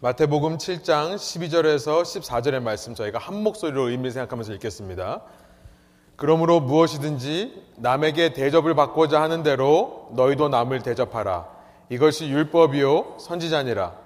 마태복음 0.00 0.58
7장 0.58 1.16
12절에서 1.16 2.02
14절의 2.02 2.62
말씀 2.62 2.94
저희가 2.94 3.18
한 3.18 3.42
목소리로 3.42 3.88
의미를 3.88 4.12
생각하면서 4.12 4.52
읽겠습니다. 4.52 5.22
그러므로 6.14 6.60
무엇이든지 6.60 7.72
남에게 7.78 8.32
대접을 8.32 8.76
받고자 8.76 9.20
하는 9.20 9.42
대로 9.42 10.08
너희도 10.12 10.50
남을 10.50 10.82
대접하라. 10.84 11.48
이것이 11.88 12.28
율법이요 12.28 13.16
선지자니라. 13.18 13.96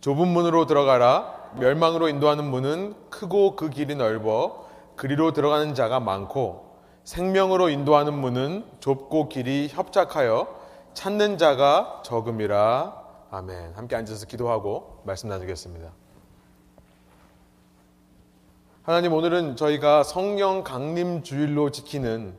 좁은 0.00 0.28
문으로 0.28 0.66
들어가라. 0.66 1.50
멸망으로 1.58 2.08
인도하는 2.08 2.44
문은 2.44 2.94
크고 3.10 3.56
그 3.56 3.68
길이 3.68 3.96
넓어 3.96 4.64
그리로 4.94 5.32
들어가는 5.32 5.74
자가 5.74 5.98
많고 5.98 6.76
생명으로 7.02 7.68
인도하는 7.70 8.14
문은 8.14 8.64
좁고 8.78 9.28
길이 9.28 9.68
협착하여 9.72 10.46
찾는 10.94 11.36
자가 11.36 12.02
적음이라. 12.04 13.05
아멘. 13.30 13.72
함께 13.74 13.96
앉아서 13.96 14.26
기도하고 14.26 15.02
말씀 15.04 15.28
나누겠습니다. 15.28 15.90
하나님 18.84 19.12
오늘은 19.12 19.56
저희가 19.56 20.04
성령 20.04 20.62
강림 20.62 21.24
주일로 21.24 21.70
지키는 21.70 22.36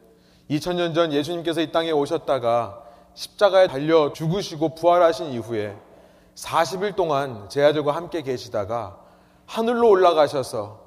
2000년 0.50 0.96
전 0.96 1.12
예수님께서 1.12 1.60
이 1.60 1.73
땅에 1.73 1.91
오셨다가 1.91 2.84
십자가에 3.16 3.68
달려 3.68 4.13
죽으시고 4.13 4.76
부활하신 4.76 5.32
이후에 5.32 5.76
40일 6.36 6.96
동안 6.96 7.49
제 7.49 7.63
아들과 7.66 7.94
함께 7.94 8.22
계시다가 8.22 8.98
하늘로 9.46 9.90
올라가셔서 9.90 10.85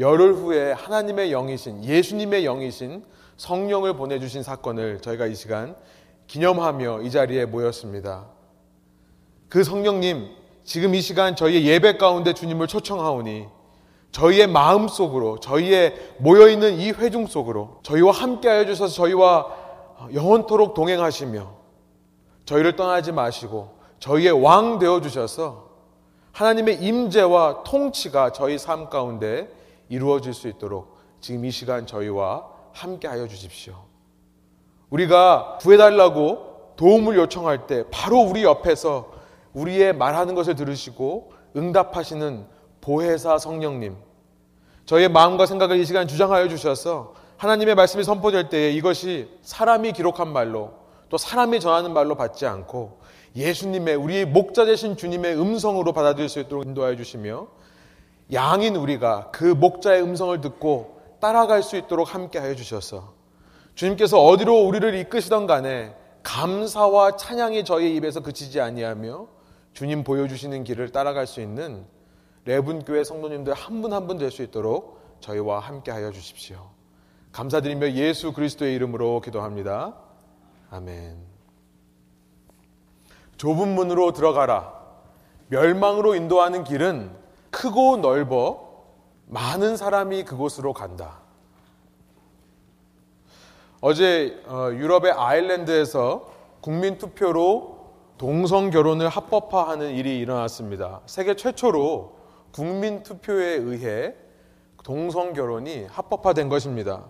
열흘 0.00 0.32
후에 0.32 0.72
하나님의 0.72 1.30
영이신 1.30 1.84
예수님의 1.84 2.44
영이신 2.44 3.04
성령을 3.36 3.96
보내주신 3.96 4.42
사건을 4.42 5.00
저희가 5.00 5.26
이 5.26 5.34
시간 5.34 5.76
기념하며 6.26 7.02
이 7.02 7.10
자리에 7.10 7.44
모였습니다. 7.44 8.28
그 9.52 9.64
성령님, 9.64 10.30
지금 10.64 10.94
이 10.94 11.02
시간 11.02 11.36
저희의 11.36 11.66
예배 11.66 11.98
가운데 11.98 12.32
주님을 12.32 12.68
초청하오니 12.68 13.48
저희의 14.10 14.46
마음 14.46 14.88
속으로, 14.88 15.40
저희의 15.40 16.14
모여있는 16.20 16.78
이 16.78 16.90
회중 16.92 17.26
속으로 17.26 17.80
저희와 17.82 18.12
함께 18.12 18.48
하여 18.48 18.64
주셔서 18.64 18.94
저희와 18.94 19.46
영원토록 20.14 20.72
동행하시며 20.72 21.52
저희를 22.46 22.76
떠나지 22.76 23.12
마시고 23.12 23.74
저희의 23.98 24.32
왕 24.42 24.78
되어 24.78 25.02
주셔서 25.02 25.68
하나님의 26.32 26.82
임재와 26.82 27.64
통치가 27.64 28.32
저희 28.32 28.56
삶 28.56 28.88
가운데 28.88 29.50
이루어질 29.90 30.32
수 30.32 30.48
있도록 30.48 30.96
지금 31.20 31.44
이 31.44 31.50
시간 31.50 31.86
저희와 31.86 32.46
함께 32.72 33.06
하여 33.06 33.28
주십시오. 33.28 33.74
우리가 34.88 35.58
구해달라고 35.60 36.72
도움을 36.76 37.16
요청할 37.16 37.66
때 37.66 37.84
바로 37.90 38.18
우리 38.20 38.44
옆에서 38.44 39.11
우리의 39.54 39.94
말하는 39.94 40.34
것을 40.34 40.54
들으시고 40.54 41.32
응답하시는 41.56 42.46
보혜사 42.80 43.38
성령님, 43.38 43.96
저희의 44.86 45.08
마음과 45.08 45.46
생각을 45.46 45.78
이 45.78 45.84
시간 45.84 46.08
주장하여 46.08 46.48
주셔서 46.48 47.14
하나님의 47.36 47.74
말씀이 47.74 48.04
선포될 48.04 48.48
때에 48.48 48.70
이것이 48.72 49.28
사람이 49.42 49.92
기록한 49.92 50.32
말로 50.32 50.74
또 51.08 51.18
사람이 51.18 51.60
전하는 51.60 51.92
말로 51.92 52.14
받지 52.14 52.46
않고 52.46 53.00
예수님의 53.36 53.96
우리의 53.96 54.26
목자 54.26 54.64
되신 54.64 54.96
주님의 54.96 55.38
음성으로 55.38 55.92
받아들일 55.92 56.28
수 56.28 56.40
있도록 56.40 56.66
인도하여 56.66 56.96
주시며 56.96 57.48
양인 58.32 58.76
우리가 58.76 59.30
그 59.32 59.44
목자의 59.44 60.02
음성을 60.02 60.40
듣고 60.40 61.00
따라갈 61.20 61.62
수 61.62 61.76
있도록 61.76 62.14
함께 62.14 62.38
하여 62.38 62.54
주셔서 62.54 63.12
주님께서 63.74 64.22
어디로 64.22 64.66
우리를 64.66 64.94
이끄시던 64.94 65.46
간에 65.46 65.94
감사와 66.22 67.16
찬양이 67.16 67.64
저희 67.64 67.94
입에서 67.96 68.20
그치지 68.20 68.60
아니하며 68.60 69.26
주님 69.72 70.04
보여주시는 70.04 70.64
길을 70.64 70.90
따라갈 70.92 71.26
수 71.26 71.40
있는 71.40 71.86
레분교회 72.44 73.04
성도님들 73.04 73.54
한 73.54 73.80
분 73.82 73.92
한 73.92 74.06
분 74.06 74.18
될 74.18 74.30
수 74.30 74.42
있도록 74.42 75.00
저희와 75.20 75.60
함께 75.60 75.90
하여 75.90 76.10
주십시오. 76.10 76.70
감사드리며 77.32 77.92
예수 77.92 78.32
그리스도의 78.32 78.74
이름으로 78.74 79.20
기도합니다. 79.20 79.94
아멘. 80.70 81.16
좁은 83.38 83.68
문으로 83.74 84.12
들어가라. 84.12 84.80
멸망으로 85.48 86.14
인도하는 86.14 86.64
길은 86.64 87.10
크고 87.50 87.98
넓어 87.98 88.70
많은 89.26 89.76
사람이 89.76 90.24
그곳으로 90.24 90.72
간다. 90.72 91.20
어제 93.80 94.42
어, 94.46 94.68
유럽의 94.72 95.12
아일랜드에서 95.12 96.30
국민 96.60 96.98
투표로 96.98 97.71
동성 98.22 98.70
결혼을 98.70 99.08
합법화하는 99.08 99.96
일이 99.96 100.20
일어났습니다. 100.20 101.00
세계 101.06 101.34
최초로 101.34 102.14
국민 102.52 103.02
투표에 103.02 103.54
의해 103.54 104.14
동성 104.84 105.32
결혼이 105.32 105.86
합법화된 105.90 106.48
것입니다. 106.48 107.02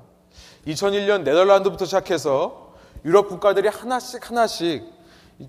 2001년 0.66 1.22
네덜란드부터 1.24 1.84
시작해서 1.84 2.72
유럽 3.04 3.28
국가들이 3.28 3.68
하나씩 3.68 4.30
하나씩 4.30 4.84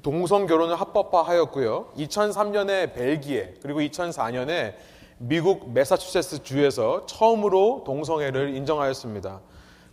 동성 0.01 0.47
결혼을 0.47 0.75
합법화하였고요. 0.75 1.94
2003년에 1.95 2.94
벨기에 2.94 3.53
그리고 3.62 3.80
2004년에 3.80 4.74
미국 5.18 5.72
메사추세츠 5.72 6.44
주에서 6.44 7.06
처음으로 7.06 7.84
동성애를 7.85 8.53
인정하였습니다. 8.53 9.40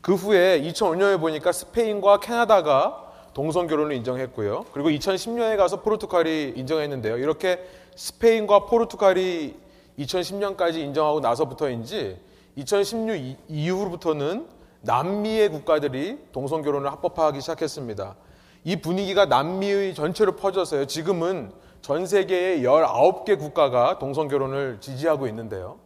그 0.01 0.17
후에 0.17 0.63
2005년에 0.63 1.21
보니까 1.21 1.53
스페인과 1.53 2.19
캐나다가 2.19 3.10
동성 3.35 3.67
결혼을 3.67 3.95
인정했고요. 3.97 4.67
그리고 4.73 4.91
2010년에 4.91 5.57
가서 5.57 5.81
포르투갈이 5.83 6.55
인정했는데요. 6.57 7.19
이렇게 7.19 7.65
스페인과 7.97 8.67
포르투갈이 8.67 9.57
2010년까지 9.99 10.77
인정하고 10.77 11.21
나서부터인지 11.21 12.19
2016 12.57 13.37
이후부터는 13.49 14.47
남미의 14.83 15.51
국가들이 15.51 16.19
동성 16.33 16.63
결혼을 16.63 16.91
합법화하기 16.91 17.41
시작했습니다. 17.41 18.17
이 18.65 18.77
분위기가 18.77 19.27
남미의 19.27 19.95
전체로 19.95 20.37
퍼져서요. 20.37 20.87
지금은 20.87 21.53
전 21.83 22.07
세계의 22.07 22.63
19개 22.63 23.39
국가가 23.39 23.99
동성 23.99 24.29
결혼을 24.29 24.79
지지하고 24.81 25.27
있는데요. 25.29 25.79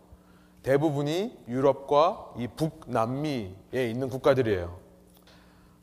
대부분이 0.62 1.36
유럽과 1.48 2.32
이 2.38 2.48
북남미에 2.48 3.90
있는 3.90 4.08
국가들이에요. 4.08 4.76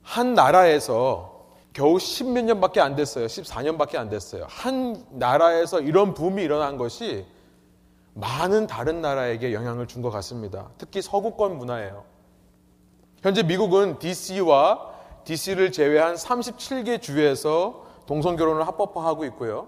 한 0.02 0.34
나라에서 0.34 1.31
겨우 1.74 1.96
10몇 1.96 2.44
년밖에 2.44 2.82
안 2.82 2.96
됐어요. 2.96 3.28
14년밖에 3.28 3.96
안 3.96 4.09
됐어요. 4.09 4.46
한 4.50 5.06
나라에서 5.12 5.80
이런 5.80 6.14
붐이 6.14 6.44
일어난 6.44 6.78
것이 6.78 7.26
많은 8.14 8.68
다른 8.68 9.02
나라에게 9.02 9.54
영향을 9.54 9.88
준 9.88 10.02
것 10.02 10.10
같습니다. 10.12 10.70
특히 10.78 11.02
서구권 11.02 11.58
문화예요. 11.58 12.04
현재 13.22 13.44
미국은 13.44 14.00
DC와 14.00 14.90
DC를 15.24 15.72
제외한 15.72 16.16
37개 16.16 17.02
주에서 17.02 17.86
동성 18.06 18.36
결혼을 18.36 18.68
합법화하고 18.68 19.24
있고요. 19.26 19.68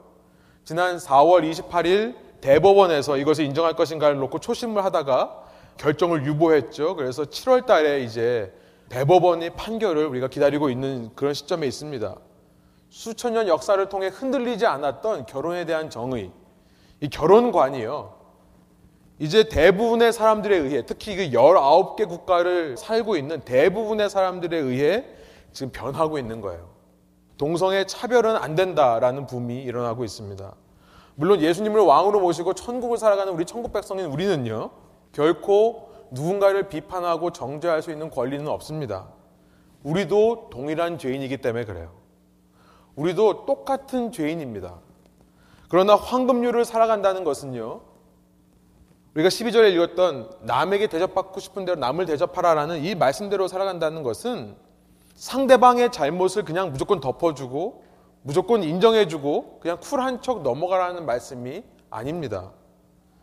지난 0.66 0.98
4월 0.98 1.50
28일 1.50 2.16
대법원에서 2.42 3.16
이것을 3.18 3.46
인정할 3.46 3.76
것인가를 3.76 4.18
놓고 4.18 4.40
초심을 4.40 4.84
하다가 4.84 5.44
결정을 5.78 6.26
유보했죠. 6.26 6.96
그래서 6.98 7.24
7월 7.24 7.66
달에 7.66 8.02
이제 8.02 8.52
대법원의 8.94 9.56
판결을 9.56 10.06
우리가 10.06 10.28
기다리고 10.28 10.70
있는 10.70 11.10
그런 11.16 11.34
시점에 11.34 11.66
있습니다. 11.66 12.16
수천 12.90 13.34
년 13.34 13.48
역사를 13.48 13.90
통해 13.90 14.08
흔들리지 14.08 14.68
않았던 14.68 15.26
결혼에 15.26 15.66
대한 15.66 15.90
정의, 15.90 16.32
이 17.02 17.10
결혼관이요. 17.10 18.14
이제 19.18 19.50
대부분의 19.50 20.14
사람들에 20.14 20.56
의해, 20.58 20.86
특히 20.86 21.16
그 21.16 21.24
19개 21.32 22.08
국가를 22.08 22.78
살고 22.78 23.16
있는 23.16 23.42
대부분의 23.42 24.12
사람들에 24.12 24.56
의해 24.56 25.06
지금 25.54 25.72
변하고 25.72 26.20
있는 26.20 26.40
거예요. 26.40 26.70
동성애 27.40 27.88
차별은 27.88 28.36
안 28.36 28.54
된다라는 28.54 29.26
붐이 29.26 29.64
일어나고 29.64 30.04
있습니다. 30.04 30.54
물론 31.16 31.42
예수님을 31.42 31.82
왕으로 31.82 32.20
모시고 32.20 32.54
천국을 32.54 33.00
살아가는 33.00 33.34
우리 33.34 33.46
천국 33.46 33.74
백성인 33.74 34.06
우리는요, 34.06 34.70
결코 35.14 35.93
누군가를 36.14 36.70
비판하고 36.70 37.32
정죄할 37.32 37.82
수 37.82 37.92
있는 37.92 38.10
권리는 38.10 38.48
없습니다. 38.48 39.08
우리도 39.84 40.50
동일한 40.52 40.98
죄인이기 40.98 41.38
때문에 41.38 41.66
그래요. 41.66 41.92
우리도 42.96 43.46
똑같은 43.46 44.12
죄인입니다. 44.12 44.80
그러나 45.70 45.96
황금률을 45.96 46.66
살아간다는 46.66 47.24
것은요. 47.24 47.82
우리가 49.16 49.30
12절에 49.30 49.74
읽었던 49.74 50.30
남에게 50.42 50.88
대접받고 50.88 51.40
싶은 51.40 51.66
대로 51.66 51.80
남을 51.80 52.06
대접하라라는 52.06 52.84
이 52.84 52.96
말씀대로 52.96 53.48
살아간다는 53.48 54.04
것은 54.04 54.56
상대방의 55.16 55.92
잘못을 55.92 56.46
그냥 56.46 56.72
무조건 56.72 57.00
덮어주고 57.00 57.84
무조건 58.22 58.64
인정해주고 58.64 59.60
그냥 59.62 59.80
쿨한 59.80 60.22
척 60.22 60.44
넘어가라는 60.44 61.06
말씀이 61.06 61.64
아닙니다. 61.90 62.52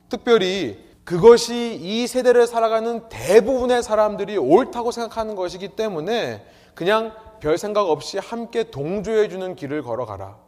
특별히 0.08 0.89
그것이 1.10 1.74
이 1.74 2.06
세대를 2.06 2.46
살아가는 2.46 3.08
대부분의 3.08 3.82
사람들이 3.82 4.38
옳다고 4.38 4.92
생각하는 4.92 5.34
것이기 5.34 5.70
때문에 5.70 6.46
그냥 6.76 7.12
별 7.40 7.58
생각 7.58 7.90
없이 7.90 8.18
함께 8.18 8.70
동조해주는 8.70 9.56
길을 9.56 9.82
걸어가라. 9.82 10.38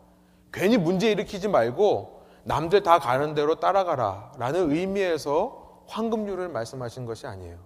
괜히 0.53 0.79
문제 0.79 1.11
일으키지 1.11 1.49
말고 1.49 2.23
남들 2.45 2.85
다 2.85 3.01
가는 3.01 3.35
대로 3.35 3.57
따라가라 3.57 4.35
라는 4.39 4.71
의미에서 4.71 5.83
황금률을 5.89 6.49
말씀하신 6.51 7.07
것이 7.07 7.27
아니에요. 7.27 7.57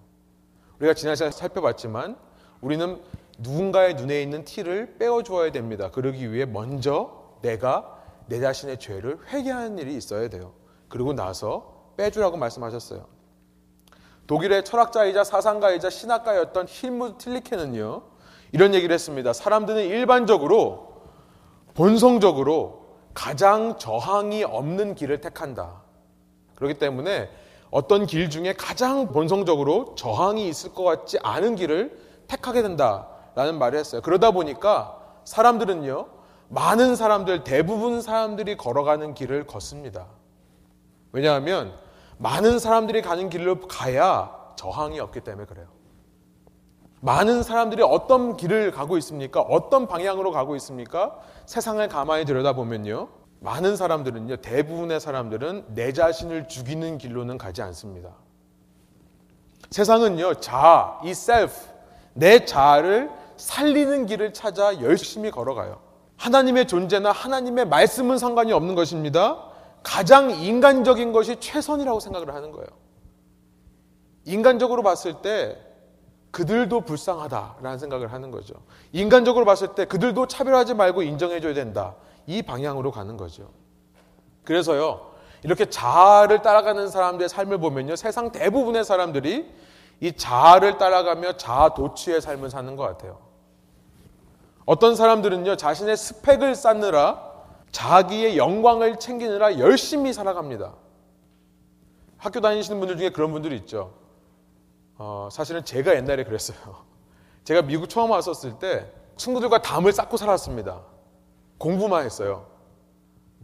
우리가 0.79 0.95
지난 0.95 1.15
시간에 1.15 1.31
살펴봤지만 1.31 2.17
우리는 2.61 2.99
누군가의 3.37 3.93
눈에 3.93 4.23
있는 4.23 4.43
티를 4.43 4.95
빼어주어야 4.97 5.51
됩니다. 5.51 5.91
그러기 5.91 6.33
위해 6.33 6.45
먼저 6.47 7.11
내가 7.43 7.95
내 8.25 8.39
자신의 8.39 8.79
죄를 8.79 9.19
회개하는 9.27 9.77
일이 9.77 9.95
있어야 9.95 10.29
돼요. 10.29 10.53
그리고 10.89 11.13
나서 11.13 11.76
빼주라고 11.97 12.37
말씀하셨어요. 12.37 13.05
독일의 14.27 14.65
철학자이자 14.65 15.23
사상가이자 15.23 15.89
신학가였던 15.89 16.67
힐무 16.67 17.17
틸리케는요, 17.17 18.03
이런 18.51 18.73
얘기를 18.73 18.93
했습니다. 18.93 19.33
사람들은 19.33 19.83
일반적으로, 19.85 21.01
본성적으로 21.73 22.87
가장 23.13 23.77
저항이 23.77 24.43
없는 24.43 24.95
길을 24.95 25.21
택한다. 25.21 25.81
그렇기 26.55 26.75
때문에 26.75 27.29
어떤 27.69 28.05
길 28.05 28.29
중에 28.29 28.53
가장 28.53 29.07
본성적으로 29.07 29.95
저항이 29.95 30.47
있을 30.47 30.73
것 30.73 30.83
같지 30.83 31.17
않은 31.21 31.55
길을 31.55 31.99
택하게 32.27 32.61
된다라는 32.61 33.57
말을 33.59 33.79
했어요. 33.79 34.01
그러다 34.01 34.31
보니까 34.31 35.01
사람들은요, 35.25 36.07
많은 36.49 36.95
사람들, 36.95 37.43
대부분 37.43 38.01
사람들이 38.01 38.55
걸어가는 38.55 39.13
길을 39.13 39.47
걷습니다. 39.47 40.07
왜냐하면 41.11 41.73
많은 42.17 42.59
사람들이 42.59 43.01
가는 43.01 43.29
길로 43.29 43.59
가야 43.61 44.31
저항이 44.55 44.99
없기 44.99 45.21
때문에 45.21 45.45
그래요. 45.45 45.67
많은 47.01 47.43
사람들이 47.43 47.83
어떤 47.83 48.35
길을 48.37 48.71
가고 48.71 48.97
있습니까? 48.97 49.41
어떤 49.41 49.87
방향으로 49.87 50.31
가고 50.31 50.55
있습니까? 50.55 51.19
세상을 51.45 51.87
가만히 51.87 52.25
들여다보면요. 52.25 53.07
많은 53.39 53.75
사람들은요, 53.75 54.37
대부분의 54.37 54.99
사람들은 54.99 55.65
내 55.75 55.93
자신을 55.93 56.47
죽이는 56.47 56.97
길로는 56.97 57.37
가지 57.37 57.61
않습니다. 57.61 58.09
세상은요, 59.69 60.35
자아, 60.35 61.01
이 61.03 61.11
self, 61.11 61.53
내 62.13 62.45
자아를 62.45 63.11
살리는 63.37 64.07
길을 64.07 64.33
찾아 64.33 64.81
열심히 64.81 65.29
걸어가요. 65.29 65.79
하나님의 66.17 66.67
존재나 66.67 67.11
하나님의 67.11 67.67
말씀은 67.67 68.17
상관이 68.17 68.51
없는 68.53 68.73
것입니다. 68.73 69.46
가장 69.87 70.31
인간적인 70.31 71.13
것이 71.13 71.37
최선이라고 71.39 72.01
생각을 72.01 72.35
하는 72.35 72.51
거예요. 72.51 72.67
인간적으로 74.25 74.83
봤을 74.83 75.21
때 75.21 75.57
그들도 76.31 76.81
불쌍하다라는 76.81 77.79
생각을 77.79 78.11
하는 78.11 78.29
거죠. 78.29 78.53
인간적으로 78.91 79.45
봤을 79.45 79.69
때 79.75 79.85
그들도 79.85 80.27
차별하지 80.27 80.73
말고 80.73 81.03
인정해줘야 81.03 81.53
된다. 81.53 81.95
이 82.25 82.41
방향으로 82.41 82.91
가는 82.91 83.15
거죠. 83.15 83.49
그래서요, 84.43 85.13
이렇게 85.43 85.69
자아를 85.69 86.41
따라가는 86.41 86.89
사람들의 86.89 87.29
삶을 87.29 87.57
보면요, 87.59 87.95
세상 87.95 88.33
대부분의 88.33 88.83
사람들이 88.83 89.49
이 90.01 90.11
자아를 90.11 90.77
따라가며 90.77 91.37
자아 91.37 91.73
도취의 91.75 92.19
삶을 92.19 92.49
사는 92.49 92.75
것 92.75 92.83
같아요. 92.83 93.19
어떤 94.65 94.97
사람들은요, 94.97 95.55
자신의 95.55 95.95
스펙을 95.95 96.55
쌓느라 96.55 97.36
자기의 97.71 98.37
영광을 98.37 98.97
챙기느라 98.97 99.59
열심히 99.59 100.13
살아갑니다. 100.13 100.73
학교 102.17 102.41
다니시는 102.41 102.79
분들 102.79 102.97
중에 102.97 103.09
그런 103.09 103.31
분들이 103.31 103.55
있죠. 103.57 103.93
어, 104.97 105.29
사실은 105.31 105.63
제가 105.63 105.95
옛날에 105.95 106.23
그랬어요. 106.23 106.57
제가 107.43 107.61
미국 107.61 107.87
처음 107.89 108.11
왔었을 108.11 108.57
때 108.59 108.91
친구들과 109.15 109.61
담을 109.61 109.91
쌓고 109.91 110.17
살았습니다. 110.17 110.81
공부만 111.57 112.05
했어요. 112.05 112.47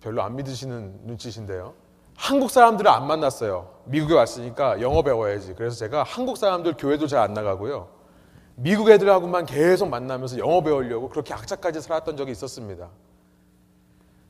별로 0.02 0.22
안 0.22 0.36
믿으시는 0.36 1.02
눈치신데요. 1.04 1.74
한국 2.16 2.52
사람들을 2.52 2.90
안 2.90 3.08
만났어요. 3.08 3.70
미국에 3.86 4.14
왔으니까 4.14 4.82
영어 4.82 5.02
배워야지. 5.02 5.54
그래서 5.56 5.78
제가 5.78 6.04
한국 6.04 6.38
사람들 6.38 6.76
교회도 6.78 7.08
잘 7.08 7.20
안 7.22 7.34
나가고요. 7.34 7.90
미국 8.56 8.90
애들하고만 8.90 9.46
계속 9.46 9.90
만나면서 9.90 10.38
영어 10.38 10.62
배우려고 10.62 11.10
그렇게 11.10 11.34
악착까지 11.34 11.82
살았던 11.82 12.18
적이 12.18 12.32
있었습니다. 12.34 12.90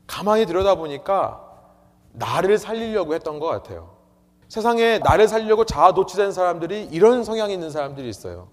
가만히 0.06 0.46
들여다보니까 0.46 1.40
나를 2.12 2.58
살리려고 2.58 3.14
했던 3.14 3.38
것 3.38 3.46
같아요. 3.46 3.94
세상에 4.48 4.98
나를 4.98 5.26
살리려고 5.28 5.64
자아 5.64 5.94
도취된 5.94 6.32
사람들이 6.32 6.84
이런 6.90 7.24
성향이 7.24 7.52
있는 7.52 7.70
사람들이 7.70 8.08
있어요. 8.08 8.48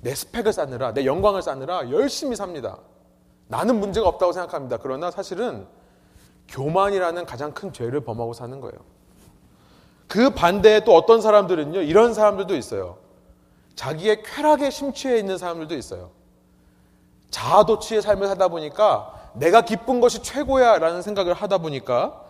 내 0.00 0.14
스펙을 0.14 0.52
쌓느라, 0.52 0.92
내 0.92 1.06
영광을 1.06 1.42
쌓느라 1.42 1.90
열심히 1.90 2.36
삽니다. 2.36 2.78
나는 3.46 3.80
문제가 3.80 4.08
없다고 4.08 4.32
생각합니다. 4.32 4.76
그러나 4.76 5.10
사실은 5.10 5.66
교만이라는 6.48 7.26
가장 7.26 7.52
큰 7.52 7.72
죄를 7.72 8.00
범하고 8.00 8.32
사는 8.32 8.60
거예요. 8.60 8.78
그 10.06 10.30
반대에 10.30 10.84
또 10.84 10.94
어떤 10.94 11.20
사람들은요, 11.20 11.82
이런 11.82 12.14
사람들도 12.14 12.54
있어요. 12.56 12.98
자기의 13.74 14.22
쾌락에 14.22 14.70
심취해 14.70 15.18
있는 15.18 15.38
사람들도 15.38 15.74
있어요. 15.74 16.10
자아도취의 17.30 18.02
삶을 18.02 18.26
살다 18.26 18.48
보니까 18.48 19.17
내가 19.34 19.62
기쁜 19.62 20.00
것이 20.00 20.22
최고야 20.22 20.78
라는 20.78 21.02
생각을 21.02 21.34
하다 21.34 21.58
보니까 21.58 22.22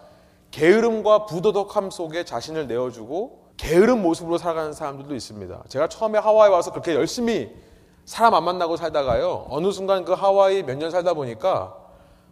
게으름과 0.51 1.27
부도덕함 1.27 1.91
속에 1.91 2.25
자신을 2.25 2.67
내어주고 2.67 3.49
게으른 3.57 4.01
모습으로 4.03 4.39
살아가는 4.39 4.73
사람들도 4.73 5.15
있습니다. 5.15 5.65
제가 5.69 5.89
처음에 5.89 6.19
하와이 6.19 6.49
와서 6.51 6.71
그렇게 6.71 6.95
열심히 6.95 7.51
사람 8.05 8.35
안 8.35 8.45
만나고 8.45 8.77
살다가요. 8.77 9.47
어느 9.51 9.71
순간 9.73 10.05
그 10.05 10.13
하와이 10.13 10.63
몇 10.63 10.77
년 10.79 10.91
살다 10.91 11.15
보니까 11.15 11.77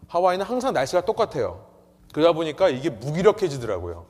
하와이는 0.09 0.47
항상 0.47 0.73
날씨가 0.73 1.05
똑같아요. 1.05 1.67
그러다 2.15 2.33
보니까 2.33 2.69
이게 2.69 2.89
무기력해지더라고요. 2.91 4.07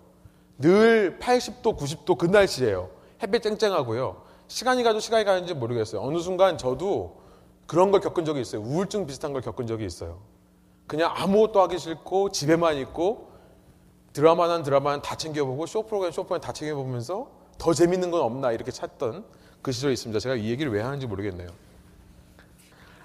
늘 0.59 1.19
80도, 1.19 1.76
90도 1.76 2.17
그 2.19 2.26
날씨예요. 2.26 2.91
햇빛 3.23 3.43
쨍쨍하고요. 3.43 4.23
시간이 4.49 4.82
가도 4.85 5.00
시간이 5.00 5.25
가는지 5.25 5.55
모르겠어요. 5.55 6.02
어느 6.02 6.19
순간 6.19 6.56
저도 6.59 7.17
그런 7.67 7.91
걸 7.91 8.00
겪은 8.00 8.25
적이 8.25 8.43
있어요. 8.43 8.62
우울증 8.62 9.06
비슷한 9.06 9.32
걸 9.32 9.43
겪은 9.43 9.67
적이 9.67 9.87
있어요. 9.87 10.19
그냥 10.87 11.12
아무것도 11.15 11.61
하기 11.62 11.79
싫고 11.79 12.31
집에만 12.31 12.77
있고 12.79 13.33
드라마는 14.12 14.62
드라마는 14.62 15.03
다 15.03 15.17
챙겨보고 15.17 15.67
쇼 15.67 15.83
프로그램 15.83 16.12
쇼 16.12 16.23
프로그램 16.23 16.41
다 16.41 16.53
챙겨보면서 16.53 17.29
더 17.59 17.75
재밌는 17.75 18.11
건 18.11 18.23
없나 18.23 18.53
이렇게 18.53 18.71
찾던 18.71 19.25
그 19.62 19.73
시절이 19.73 19.94
있습니다. 19.94 20.21
제가 20.21 20.37
이 20.37 20.49
얘기를 20.50 20.73
왜 20.73 20.81
하는지 20.81 21.06
모르겠네요. 21.06 21.49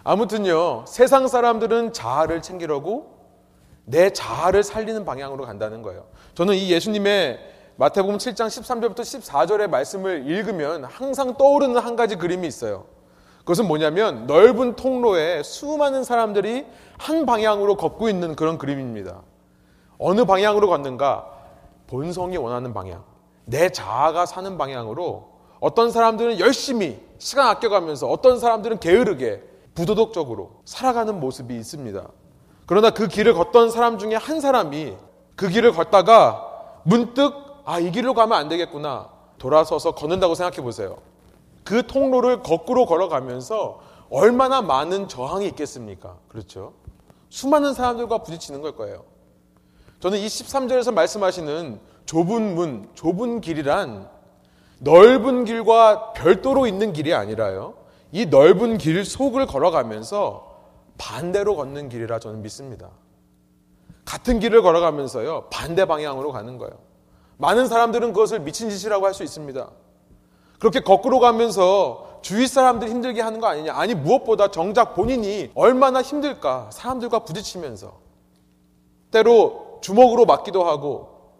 아무튼요, 0.04 0.86
세상 0.88 1.28
사람들은 1.28 1.94
자아를 1.94 2.42
챙기려고 2.42 3.20
내 3.86 4.12
자아를 4.12 4.64
살리는 4.64 5.06
방향으로 5.06 5.46
간다는 5.46 5.82
거예요. 5.82 6.06
저는 6.34 6.56
이 6.56 6.72
예수님의 6.72 7.40
마태복음 7.78 8.18
7장 8.18 8.48
13절부터 8.48 9.00
14절의 9.00 9.68
말씀을 9.68 10.28
읽으면 10.28 10.84
항상 10.84 11.36
떠오르는 11.36 11.78
한 11.78 11.96
가지 11.96 12.16
그림이 12.16 12.48
있어요. 12.48 12.86
그것은 13.42 13.68
뭐냐면 13.68 14.28
넓은 14.28 14.76
통로에 14.76 15.44
수많은 15.44 16.04
사람들이 16.04 16.66
한 16.98 17.26
방향으로 17.26 17.76
걷고 17.76 18.10
있는 18.10 18.36
그런 18.36 18.58
그림입니다. 18.58 19.22
어느 19.98 20.26
방향으로 20.26 20.68
걷는가? 20.68 21.28
본성이 21.88 22.38
원하는 22.38 22.74
방향. 22.74 23.04
내 23.46 23.70
자아가 23.70 24.26
사는 24.26 24.58
방향으로 24.58 25.30
어떤 25.60 25.92
사람들은 25.92 26.40
열심히 26.40 27.00
시간 27.18 27.48
아껴가면서 27.48 28.08
어떤 28.08 28.40
사람들은 28.40 28.80
게으르게 28.80 29.44
부도덕적으로 29.76 30.62
살아가는 30.66 31.20
모습이 31.20 31.56
있습니다. 31.56 32.08
그러나 32.66 32.90
그 32.92 33.08
길을 33.08 33.34
걷던 33.34 33.70
사람 33.70 33.98
중에 33.98 34.16
한 34.16 34.40
사람이 34.40 34.96
그 35.36 35.50
길을 35.50 35.74
걷다가 35.74 36.48
문득 36.84 37.34
아, 37.66 37.80
이 37.80 37.92
길로 37.92 38.14
가면 38.14 38.38
안 38.38 38.50
되겠구나. 38.50 39.10
돌아서서 39.38 39.92
걷는다고 39.92 40.36
생각해 40.36 40.62
보세요. 40.64 40.98
그 41.64 41.86
통로를 41.86 42.42
거꾸로 42.44 42.86
걸어가면서 42.86 43.82
얼마나 44.10 44.62
많은 44.62 45.08
저항이 45.08 45.48
있겠습니까? 45.48 46.18
그렇죠? 46.28 46.74
수많은 47.30 47.74
사람들과 47.74 48.20
부딪히는 48.20 48.62
걸 48.62 48.76
거예요. 48.76 49.06
저는 50.00 50.18
이 50.20 50.26
13절에서 50.28 50.94
말씀하시는 50.94 51.80
좁은 52.06 52.56
문, 52.56 52.90
좁은 52.94 53.40
길이란 53.42 54.10
넓은 54.80 55.46
길과 55.46 56.14
별도로 56.14 56.66
있는 56.68 56.92
길이 56.92 57.14
아니라요. 57.14 57.76
이 58.12 58.26
넓은 58.26 58.78
길 58.78 59.06
속을 59.06 59.46
걸어가면서 59.46 60.60
반대로 60.98 61.56
걷는 61.56 61.88
길이라 61.90 62.20
저는 62.20 62.42
믿습니다. 62.42 62.90
같은 64.04 64.40
길을 64.40 64.62
걸어가면서요, 64.62 65.48
반대 65.52 65.86
방향으로 65.86 66.32
가는 66.32 66.58
거예요. 66.58 66.74
많은 67.38 67.68
사람들은 67.68 68.12
그것을 68.14 68.40
미친 68.42 68.70
짓이라고 68.70 69.06
할 69.06 69.14
수 69.14 69.24
있습니다. 69.24 69.70
그렇게 70.62 70.80
거꾸로 70.80 71.20
가면서 71.20 72.20
주위 72.22 72.46
사람들 72.46 72.88
힘들게 72.88 73.20
하는 73.20 73.40
거 73.40 73.48
아니냐. 73.48 73.74
아니, 73.74 73.96
무엇보다 73.96 74.52
정작 74.52 74.94
본인이 74.94 75.50
얼마나 75.56 76.04
힘들까. 76.04 76.70
사람들과 76.72 77.26
부딪히면서. 77.26 78.00
때로 79.10 79.80
주먹으로 79.82 80.26
맞기도 80.26 80.64
하고, 80.64 81.34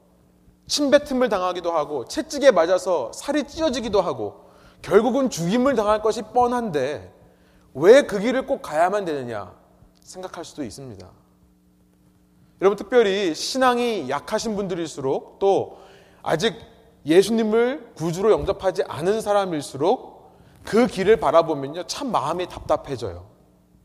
침뱉음을 0.66 1.30
당하기도 1.30 1.72
하고, 1.72 2.06
채찍에 2.06 2.50
맞아서 2.50 3.12
살이 3.14 3.44
찢어지기도 3.44 4.02
하고, 4.02 4.50
결국은 4.82 5.30
죽임을 5.30 5.76
당할 5.76 6.02
것이 6.02 6.24
뻔한데, 6.24 7.14
왜 7.76 8.02
그 8.02 8.18
길을 8.18 8.48
꼭 8.48 8.64
가야만 8.64 9.06
되느냐 9.06 9.54
생각할 10.02 10.44
수도 10.44 10.64
있습니다. 10.64 11.08
여러분 12.60 12.76
특별히 12.76 13.36
신앙이 13.36 14.10
약하신 14.10 14.56
분들일수록 14.56 15.38
또 15.38 15.78
아직 16.24 16.71
예수님을 17.06 17.92
구주로 17.96 18.32
영접하지 18.32 18.84
않은 18.88 19.22
사람일수록 19.22 20.32
그 20.64 20.88
길을 20.88 21.18
바라보면요 21.18 21.84
참 21.84 22.12
마음이 22.12 22.48
답답해져요. 22.48 23.26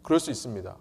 그럴 0.02 0.20
수 0.20 0.30
있습니다. 0.30 0.76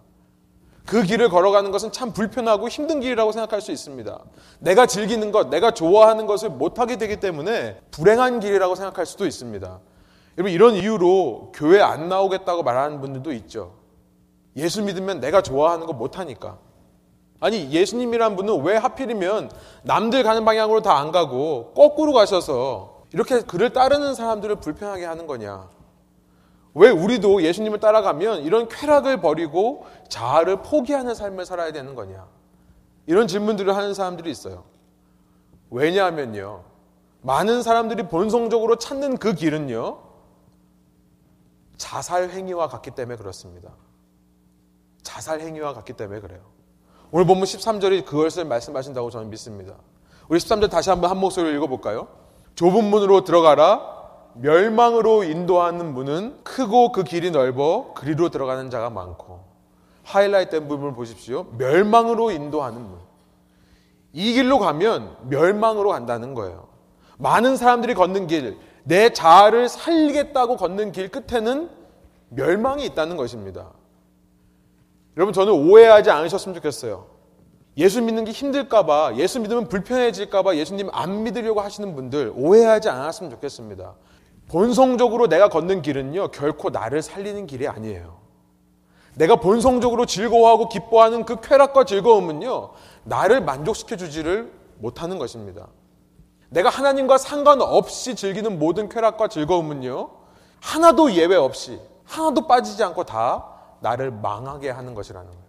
그 0.86 1.02
길을 1.02 1.30
걸어가는 1.30 1.72
것은 1.72 1.92
참 1.92 2.14
불편하고 2.14 2.70
힘든 2.70 3.00
길이라고 3.00 3.32
생각할 3.32 3.60
수 3.60 3.72
있습니다. 3.72 4.20
내가 4.60 4.86
즐기는 4.86 5.32
것, 5.32 5.50
내가 5.50 5.72
좋아하는 5.72 6.28
것을 6.28 6.50
못하게 6.50 6.98
되기 6.98 7.20
때문에 7.20 7.80
불행한 7.90 8.40
길이라고 8.40 8.76
생각할 8.76 9.06
수도 9.08 9.26
있습니다. 9.26 9.80
여러분, 10.38 10.52
이런 10.52 10.76
이유로 10.76 11.54
교회 11.56 11.82
안 11.82 12.08
나오겠다고 12.08 12.62
말하는 12.62 13.02
분들도 13.02 13.34
있죠. 13.34 13.74
예수 14.56 14.84
믿으면 14.84 15.20
내가 15.20 15.42
좋아하는 15.42 15.88
거 15.88 15.94
못하니까. 15.94 16.60
아니, 17.40 17.70
예수님이란 17.72 18.36
분은 18.36 18.64
왜 18.64 18.78
하필이면 18.78 19.52
남들 19.84 20.24
가는 20.24 20.46
방향으로 20.46 20.82
다 20.82 20.96
안 20.98 21.12
가고 21.12 21.74
거꾸로 21.76 22.14
가셔서 22.14 23.04
이렇게 23.12 23.42
그를 23.42 23.72
따르는 23.74 24.16
사람들을 24.16 24.56
불편하게 24.58 25.06
하는 25.06 25.28
거냐. 25.28 25.70
왜 26.74 26.90
우리도 26.90 27.42
예수님을 27.44 27.80
따라가면 27.80 28.44
이런 28.44 28.68
쾌락을 28.68 29.22
버리고 29.22 29.86
자아를 30.10 30.62
포기하는 30.62 31.16
삶을 31.16 31.46
살아야 31.46 31.72
되는 31.72 31.96
거냐? 31.96 32.28
이런 33.06 33.28
질문들을 33.28 33.76
하는 33.76 33.94
사람들이 33.94 34.30
있어요. 34.32 34.64
왜냐하면요. 35.70 36.64
많은 37.22 37.64
사람들이 37.64 38.08
본성적으로 38.08 38.78
찾는 38.78 39.18
그 39.18 39.34
길은요. 39.34 40.00
자살 41.78 42.30
행위와 42.30 42.68
같기 42.68 42.92
때문에 42.92 43.18
그렇습니다. 43.18 43.72
자살 45.04 45.42
행위와 45.42 45.74
같기 45.74 45.94
때문에 45.94 46.20
그래요. 46.20 46.42
오늘 47.16 47.26
본문 47.28 47.46
13절이 47.46 48.04
그것을 48.04 48.44
말씀하신다고 48.44 49.10
저는 49.10 49.30
믿습니다. 49.30 49.76
우리 50.28 50.38
13절 50.38 50.70
다시 50.70 50.90
한번 50.90 51.10
한 51.10 51.18
목소리로 51.18 51.56
읽어볼까요? 51.56 52.10
좁은 52.56 52.84
문으로 52.84 53.24
들어가라. 53.24 53.80
멸망으로 54.34 55.24
인도하는 55.24 55.94
문은 55.94 56.44
크고 56.44 56.92
그 56.92 57.06
길이 57.06 57.32
넓어 57.32 57.94
그리로 57.96 58.28
들어가는 58.28 58.70
자가 58.70 58.90
많고 58.90 59.46
하이라이트 60.04 60.52
된 60.52 60.68
부분을 60.68 60.94
보십시오. 60.94 61.46
멸망으로 61.58 62.32
인도하는 62.32 62.82
문. 62.82 63.00
이 64.12 64.34
길로 64.34 64.60
가면 64.60 65.16
멸망으로 65.30 65.92
간다는 65.92 66.34
거예요. 66.34 66.68
많은 67.18 67.56
사람들이 67.56 67.94
걷는 67.94 68.28
길, 68.28 68.58
내 68.84 69.14
자아를 69.14 69.70
살리겠다고 69.70 70.58
걷는 70.58 70.92
길 70.92 71.08
끝에는 71.08 71.70
멸망이 72.28 72.84
있다는 72.84 73.16
것입니다. 73.16 73.72
여러분, 75.18 75.34
저는 75.34 75.54
오해하지 75.54 76.10
않으셨으면 76.12 76.56
좋겠어요. 76.56 77.08
예수 77.78 78.02
믿는 78.02 78.24
게 78.24 78.32
힘들까봐, 78.32 79.16
예수 79.18 79.40
믿으면 79.40 79.68
불편해질까봐 79.68 80.56
예수님 80.56 80.90
안 80.94 81.24
믿으려고 81.24 81.62
하시는 81.62 81.96
분들 81.96 82.34
오해하지 82.36 82.90
않았으면 82.90 83.32
좋겠습니다. 83.32 83.96
본성적으로 84.48 85.28
내가 85.28 85.50
걷는 85.50 85.82
길은요, 85.82 86.30
결코 86.30 86.70
나를 86.70 87.02
살리는 87.02 87.48
길이 87.48 87.68
아니에요. 87.68 88.20
내가 89.16 89.38
본성적으로 89.38 90.06
즐거워하고 90.06 90.70
기뻐하는 90.70 91.26
그 91.26 91.40
쾌락과 91.42 91.86
즐거움은요, 91.86 92.72
나를 93.04 93.42
만족시켜 93.42 93.96
주지를 93.96 94.52
못하는 94.80 95.18
것입니다. 95.18 95.68
내가 96.50 96.70
하나님과 96.70 97.18
상관없이 97.18 98.16
즐기는 98.16 98.60
모든 98.60 98.88
쾌락과 98.88 99.30
즐거움은요, 99.30 100.10
하나도 100.62 101.14
예외 101.14 101.36
없이, 101.36 101.80
하나도 102.06 102.48
빠지지 102.48 102.84
않고 102.84 103.04
다 103.04 103.55
나를 103.86 104.10
망하게 104.10 104.72
하는 104.72 104.96
것이라는 104.96 105.28
거예요. 105.28 105.46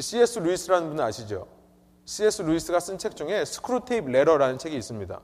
C.S. 0.00 0.40
루이스라는 0.40 0.88
분은 0.88 1.04
아시죠? 1.04 1.46
C.S. 2.04 2.42
루이스가 2.42 2.80
쓴 2.80 2.98
책 2.98 3.14
중에 3.14 3.44
Screwtape 3.44 4.08
Letter라는 4.10 4.58
책이 4.58 4.76
있습니다. 4.76 5.20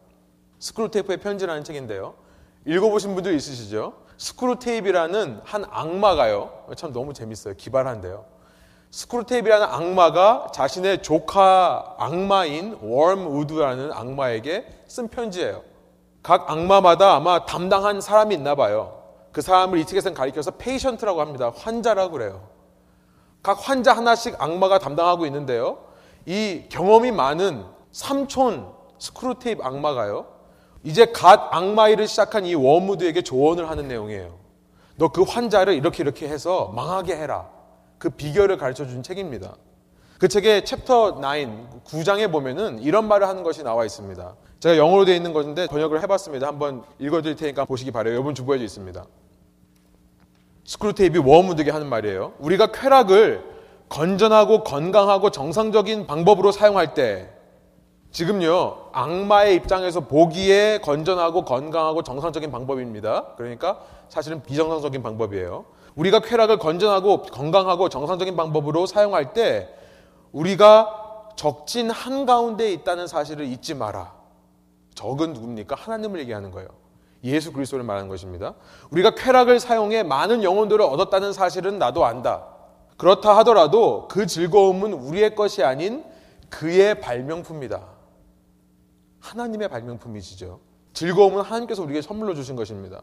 스크루테이프의 0.61 1.19
편지라는 1.19 1.65
책인데요. 1.65 2.15
읽어보신 2.67 3.15
분들 3.15 3.35
있으시죠? 3.35 3.95
스크루테이프라는 4.17 5.41
한 5.45 5.65
악마가요. 5.69 6.67
참 6.77 6.93
너무 6.93 7.13
재밌어요. 7.13 7.55
기발한데요. 7.57 8.25
스크루테이프라는 8.93 9.67
악마가 9.67 10.53
자신의 10.55 11.03
조카 11.03 11.97
악마인 11.99 12.79
웜우드라는 12.81 13.93
악마에게 13.93 14.67
쓴 14.87 15.09
편지예요. 15.09 15.63
각 16.23 16.49
악마마다 16.49 17.17
아마 17.17 17.45
담당한 17.45 18.01
사람이 18.01 18.37
있나 18.37 18.55
봐요. 18.55 19.04
그 19.35 19.43
사람을 19.43 19.81
이 19.81 19.85
책에서는 19.85 20.17
가리켜서 20.17 20.53
patient라고 20.53 21.21
합니다. 21.21 21.53
환자라고 21.55 22.13
그래요. 22.13 22.49
각 23.43 23.69
환자 23.69 23.93
하나씩 23.93 24.41
악마가 24.41 24.79
담당하고 24.79 25.27
있는데요. 25.27 25.79
이 26.25 26.67
경험이 26.69 27.11
많은 27.11 27.65
삼촌 27.91 28.73
스크루테이프 29.01 29.61
악마가요. 29.61 30.27
이제 30.85 31.07
갓 31.07 31.49
악마 31.53 31.89
일을 31.89 32.07
시작한 32.07 32.47
이 32.47 32.55
웜우드에게 32.55 33.23
조언을 33.23 33.69
하는 33.69 33.89
내용이에요. 33.89 34.39
너 34.97 35.09
그 35.09 35.23
환자를 35.23 35.75
이렇게 35.75 36.05
이렇게 36.05 36.29
해서 36.29 36.71
망하게 36.73 37.17
해라. 37.17 37.49
그 37.99 38.11
비결을 38.11 38.57
가르쳐 38.57 38.87
준 38.87 39.03
책입니다. 39.03 39.57
그 40.21 40.29
책의 40.29 40.65
챕터 40.65 41.17
9, 41.17 41.21
9장에 41.85 42.31
보면은 42.31 42.79
이런 42.79 43.09
말을 43.09 43.27
하는 43.27 43.43
것이 43.43 43.65
나와 43.65 43.85
있습니다. 43.85 44.37
제가 44.61 44.77
영어로 44.79 45.05
되어 45.05 45.17
있는 45.17 45.33
것인데 45.33 45.67
번역을 45.67 46.01
해봤습니다. 46.05 46.47
한번 46.47 46.85
읽어드릴 47.01 47.35
테니까 47.35 47.65
보시기 47.65 47.91
바래요. 47.91 48.15
여러분 48.15 48.33
주보에 48.37 48.48
적혀 48.48 48.65
있습니다. 48.65 49.05
스크루테이프가 50.65 51.19
웜우드에게 51.19 51.71
하는 51.71 51.89
말이에요. 51.89 52.33
우리가 52.39 52.69
쾌락을 52.73 53.45
건전하고 53.89 54.65
건강하고 54.65 55.31
정상적인 55.31 56.07
방법으로 56.07 56.53
사용할 56.53 56.95
때 56.95 57.31
지금요, 58.11 58.91
악마의 58.93 59.57
입장에서 59.57 60.01
보기에 60.01 60.79
건전하고 60.79 61.45
건강하고 61.45 62.03
정상적인 62.03 62.53
방법입니다. 62.53 63.35
그러니까 63.37 63.81
사실은 64.09 64.43
비정상적인 64.43 65.03
방법이에요. 65.03 65.65
우리가 65.97 66.21
쾌락을 66.21 66.59
건전하고 66.59 67.23
건강하고 67.23 67.89
정상적인 67.89 68.37
방법으로 68.37 68.87
사용할 68.87 69.33
때 69.33 69.69
우리가 70.33 71.33
적진 71.37 71.91
한가운데 71.91 72.73
있다는 72.73 73.07
사실을 73.09 73.47
잊지 73.47 73.75
마라. 73.75 74.13
적은 74.95 75.33
누굽니까? 75.33 75.75
하나님을 75.77 76.21
얘기하는 76.21 76.53
거예요. 76.53 76.69
예수 77.25 77.53
그리스도를 77.53 77.85
말하는 77.85 78.09
것입니다. 78.09 78.55
우리가 78.91 79.15
쾌락을 79.15 79.59
사용해 79.59 80.03
많은 80.03 80.45
영혼들을 80.45 80.85
얻었다는 80.85 81.33
사실은 81.33 81.79
나도 81.79 82.05
안다. 82.05 82.47
그렇다 82.97 83.37
하더라도 83.39 84.07
그 84.09 84.27
즐거움은 84.27 84.93
우리의 84.93 85.35
것이 85.35 85.65
아닌 85.65 86.05
그의 86.51 87.01
발명품이다. 87.01 87.83
하나님의 89.21 89.69
발명품이시죠. 89.69 90.61
즐거움은 90.93 91.43
하나님께서 91.43 91.83
우리에게 91.83 92.03
선물로 92.03 92.35
주신 92.35 92.55
것입니다. 92.57 93.03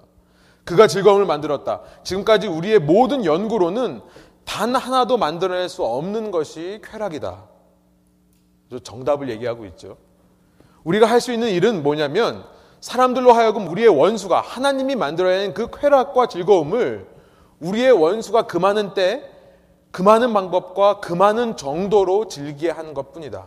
그가 0.63 0.88
즐거움을 0.88 1.25
만들었다. 1.25 1.82
지금까지 2.04 2.48
우리의 2.48 2.80
모든 2.80 3.25
연구로는 3.25 4.01
단 4.46 4.75
하나도 4.75 5.18
만들어낼 5.18 5.68
수 5.68 5.84
없는 5.84 6.32
것이 6.32 6.80
쾌락이다. 6.84 7.50
정답을 8.84 9.30
얘기하고 9.30 9.66
있죠. 9.66 9.98
우리가 10.84 11.08
할 11.08 11.20
수 11.20 11.34
있는 11.34 11.50
일은 11.50 11.84
뭐냐면 11.84 12.46
사람들로 12.82 13.32
하여금 13.32 13.68
우리의 13.68 13.88
원수가 13.90 14.42
하나님이 14.42 14.96
만들어낸 14.96 15.54
그 15.54 15.70
쾌락과 15.72 16.28
즐거움을 16.28 17.08
우리의 17.60 17.92
원수가 17.92 18.48
그 18.48 18.58
많은 18.58 18.96
때, 18.96 19.24
그 19.92 20.02
많은 20.02 20.34
방법과 20.34 21.00
그 21.00 21.14
많은 21.14 21.58
정도로 21.58 22.28
즐기게 22.28 22.72
하는 22.72 22.96
것 22.96 23.14
뿐이다. 23.14 23.46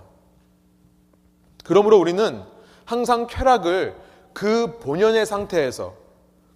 그러므로 1.65 1.99
우리는 1.99 2.43
항상 2.85 3.27
쾌락을 3.27 3.97
그 4.33 4.79
본연의 4.81 5.27
상태에서 5.27 5.95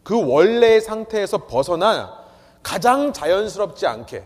그 0.04 0.24
원래의 0.30 0.80
상태에서 0.80 1.46
벗어나 1.46 2.16
가장 2.62 3.12
자연스럽지 3.12 3.86
않게 3.86 4.24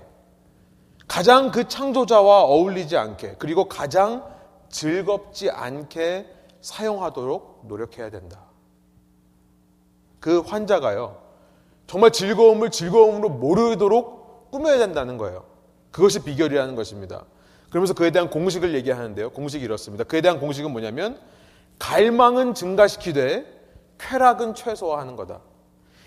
가장 1.09 1.51
그 1.51 1.69
창조자와 1.69 2.43
어울리지 2.43 2.97
않게 2.97 3.37
그리고 3.39 3.65
가장 3.65 4.25
즐겁지 4.69 5.51
않게 5.51 6.27
사용하도록 6.63 7.65
노력해야 7.67 8.11
된다. 8.11 8.41
그 10.21 10.41
환자가요. 10.41 11.21
정말 11.87 12.11
즐거움을 12.13 12.71
즐거움으로 12.71 13.29
모르도록 13.29 14.51
꾸며야 14.51 14.79
된다는 14.79 15.19
거예요. 15.19 15.45
그것이 15.91 16.23
비결이라는 16.23 16.75
것입니다. 16.75 17.25
그러면서 17.69 17.95
그에 17.95 18.11
대한 18.11 18.31
공식을 18.31 18.75
얘기하는데요. 18.75 19.31
공식이 19.31 19.65
이렇습니다. 19.65 20.05
그에 20.05 20.21
대한 20.21 20.41
공식은 20.41 20.71
뭐냐면 20.71 21.19
갈망은 21.79 22.55
증가시키되 22.55 23.45
쾌락은 23.99 24.55
최소화하는 24.55 25.17
거다. 25.17 25.41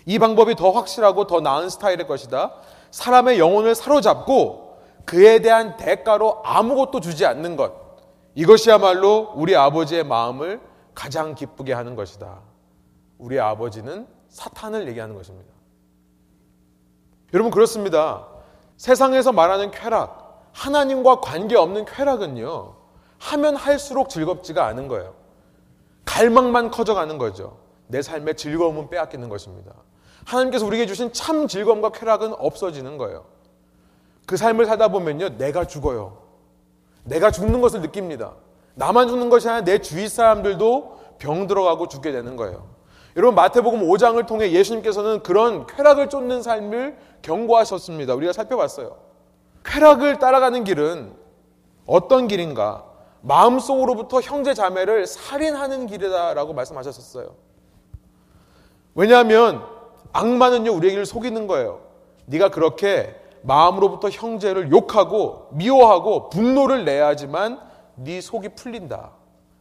이 0.06 0.18
방법이 0.18 0.54
더 0.54 0.70
확실하고 0.70 1.26
더 1.26 1.40
나은 1.40 1.68
스타일의 1.68 2.06
것이다. 2.06 2.54
사람의 2.90 3.38
영혼을 3.38 3.74
사로잡고 3.74 4.78
그에 5.04 5.40
대한 5.40 5.76
대가로 5.76 6.42
아무것도 6.44 7.00
주지 7.00 7.26
않는 7.26 7.56
것. 7.56 7.85
이것이야말로 8.36 9.32
우리 9.34 9.56
아버지의 9.56 10.04
마음을 10.04 10.60
가장 10.94 11.34
기쁘게 11.34 11.72
하는 11.72 11.96
것이다. 11.96 12.40
우리 13.18 13.40
아버지는 13.40 14.06
사탄을 14.28 14.86
얘기하는 14.88 15.14
것입니다. 15.14 15.50
여러분, 17.32 17.50
그렇습니다. 17.50 18.28
세상에서 18.76 19.32
말하는 19.32 19.70
쾌락, 19.70 20.50
하나님과 20.52 21.20
관계없는 21.20 21.86
쾌락은요, 21.86 22.74
하면 23.18 23.56
할수록 23.56 24.10
즐겁지가 24.10 24.66
않은 24.66 24.88
거예요. 24.88 25.14
갈망만 26.04 26.70
커져가는 26.70 27.16
거죠. 27.16 27.56
내 27.86 28.02
삶의 28.02 28.36
즐거움은 28.36 28.90
빼앗기는 28.90 29.30
것입니다. 29.30 29.72
하나님께서 30.26 30.66
우리에게 30.66 30.86
주신 30.86 31.10
참 31.14 31.48
즐거움과 31.48 31.90
쾌락은 31.90 32.34
없어지는 32.34 32.98
거예요. 32.98 33.24
그 34.26 34.36
삶을 34.36 34.66
살다 34.66 34.88
보면요, 34.88 35.38
내가 35.38 35.66
죽어요. 35.66 36.25
내가 37.06 37.30
죽는 37.30 37.60
것을 37.60 37.80
느낍니다. 37.80 38.34
나만 38.74 39.08
죽는 39.08 39.30
것이 39.30 39.48
아니라 39.48 39.64
내 39.64 39.78
주위 39.78 40.08
사람들도 40.08 41.16
병 41.18 41.46
들어가고 41.46 41.88
죽게 41.88 42.12
되는 42.12 42.36
거예요. 42.36 42.68
여러분 43.16 43.34
마태복음 43.34 43.80
5장을 43.80 44.24
통해 44.26 44.52
예수님께서는 44.52 45.22
그런 45.22 45.66
쾌락을 45.66 46.10
쫓는 46.10 46.42
삶을 46.42 46.98
경고하셨습니다. 47.22 48.14
우리가 48.14 48.32
살펴봤어요. 48.34 48.98
쾌락을 49.64 50.18
따라가는 50.18 50.64
길은 50.64 51.14
어떤 51.86 52.28
길인가? 52.28 52.84
마음속으로부터 53.22 54.20
형제 54.20 54.52
자매를 54.52 55.06
살인하는 55.06 55.86
길이다라고 55.86 56.52
말씀하셨었어요. 56.52 57.34
왜냐하면 58.94 59.64
악마는요 60.12 60.72
우리에게 60.72 61.04
속이는 61.04 61.46
거예요. 61.46 61.80
네가 62.26 62.50
그렇게 62.50 63.14
마음으로부터 63.46 64.08
형제를 64.10 64.70
욕하고 64.70 65.48
미워하고 65.52 66.30
분노를 66.30 66.84
내야지만 66.84 67.60
네 67.94 68.20
속이 68.20 68.50
풀린다. 68.50 69.12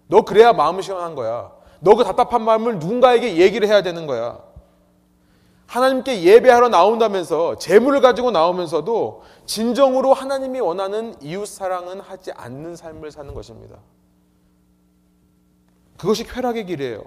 너 0.07 0.21
그래야 0.23 0.53
마음이 0.53 0.81
시원한 0.81 1.15
거야. 1.15 1.51
너 1.79 1.95
그 1.95 2.03
답답한 2.03 2.43
마음을 2.43 2.79
누군가에게 2.79 3.37
얘기를 3.37 3.67
해야 3.67 3.83
되는 3.83 4.07
거야. 4.07 4.39
하나님께 5.67 6.23
예배하러 6.23 6.69
나온다면서 6.69 7.57
재물을 7.57 8.01
가지고 8.01 8.31
나오면서도 8.31 9.23
진정으로 9.45 10.13
하나님이 10.13 10.59
원하는 10.59 11.15
이웃 11.21 11.47
사랑은 11.47 11.99
하지 11.99 12.31
않는 12.31 12.75
삶을 12.75 13.11
사는 13.11 13.33
것입니다. 13.33 13.77
그것이 15.97 16.23
쾌락의 16.23 16.65
길이에요. 16.65 17.03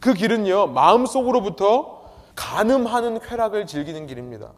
그 0.00 0.12
길은요, 0.12 0.68
마음속으로부터 0.68 2.02
가늠하는 2.34 3.20
쾌락을 3.20 3.66
즐기는 3.66 4.06
길입니다. 4.06 4.52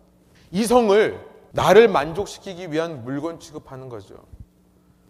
이성을 0.51 1.36
나를 1.53 1.89
만족시키기 1.89 2.73
위한 2.73 3.05
물건 3.05 3.41
취급하는 3.41 3.89
거죠. 3.89 4.15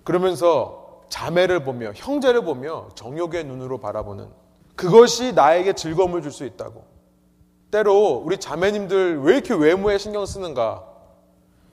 그러면서 0.04 1.02
자매를 1.08 1.64
보며 1.64 1.92
형제를 1.94 2.42
보며 2.42 2.88
정욕의 2.94 3.44
눈으로 3.44 3.78
바라보는 3.78 4.28
그것이 4.76 5.32
나에게 5.32 5.72
즐거움을 5.72 6.22
줄 6.22 6.30
수 6.32 6.44
있다고. 6.44 6.84
때로 7.70 8.22
우리 8.24 8.38
자매님들 8.38 9.20
왜 9.22 9.34
이렇게 9.34 9.54
외모에 9.54 9.98
신경 9.98 10.24
쓰는가? 10.24 10.84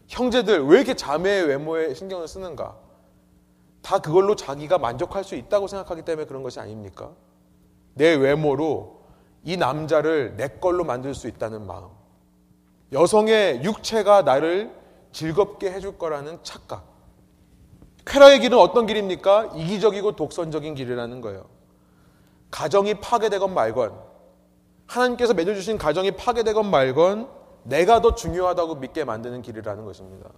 형제들 0.07 0.65
왜 0.65 0.77
이렇게 0.77 0.95
자매의 0.95 1.47
외모에 1.47 1.93
신경을 1.93 2.27
쓰는가? 2.27 2.75
다 3.81 3.99
그걸로 3.99 4.35
자기가 4.35 4.77
만족할 4.77 5.23
수 5.23 5.35
있다고 5.35 5.67
생각하기 5.67 6.03
때문에 6.03 6.25
그런 6.25 6.43
것이 6.43 6.59
아닙니까? 6.59 7.11
내 7.93 8.15
외모로 8.15 9.01
이 9.43 9.57
남자를 9.57 10.35
내 10.37 10.47
걸로 10.47 10.83
만들 10.83 11.13
수 11.13 11.27
있다는 11.27 11.67
마음. 11.67 11.89
여성의 12.93 13.63
육체가 13.63 14.21
나를 14.21 14.71
즐겁게 15.11 15.71
해줄 15.71 15.97
거라는 15.97 16.39
착각. 16.43 16.85
쾌락의 18.05 18.39
길은 18.41 18.57
어떤 18.57 18.85
길입니까? 18.85 19.51
이기적이고 19.55 20.15
독선적인 20.15 20.75
길이라는 20.75 21.21
거예요. 21.21 21.45
가정이 22.51 22.95
파괴되건 22.95 23.53
말건, 23.53 23.93
하나님께서 24.85 25.33
맺어주신 25.33 25.77
가정이 25.77 26.11
파괴되건 26.11 26.69
말건, 26.69 27.29
내가 27.63 28.01
더 28.01 28.13
중요하다고 28.13 28.75
믿게 28.75 29.05
만드는 29.05 29.41
길이라는 29.41 29.85
것입니다. 29.85 30.29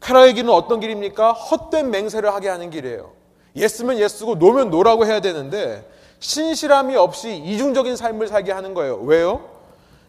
쾌락의 0.00 0.34
길은 0.34 0.50
어떤 0.50 0.80
길입니까? 0.80 1.32
헛된 1.32 1.90
맹세를 1.90 2.32
하게 2.32 2.48
하는 2.48 2.70
길이에요. 2.70 3.12
예스면 3.54 3.98
예스고 3.98 4.36
노면 4.36 4.70
노라고 4.70 5.04
해야 5.04 5.20
되는데, 5.20 5.88
신실함이 6.20 6.96
없이 6.96 7.36
이중적인 7.36 7.96
삶을 7.96 8.28
살게 8.28 8.52
하는 8.52 8.74
거예요. 8.74 8.96
왜요? 9.02 9.49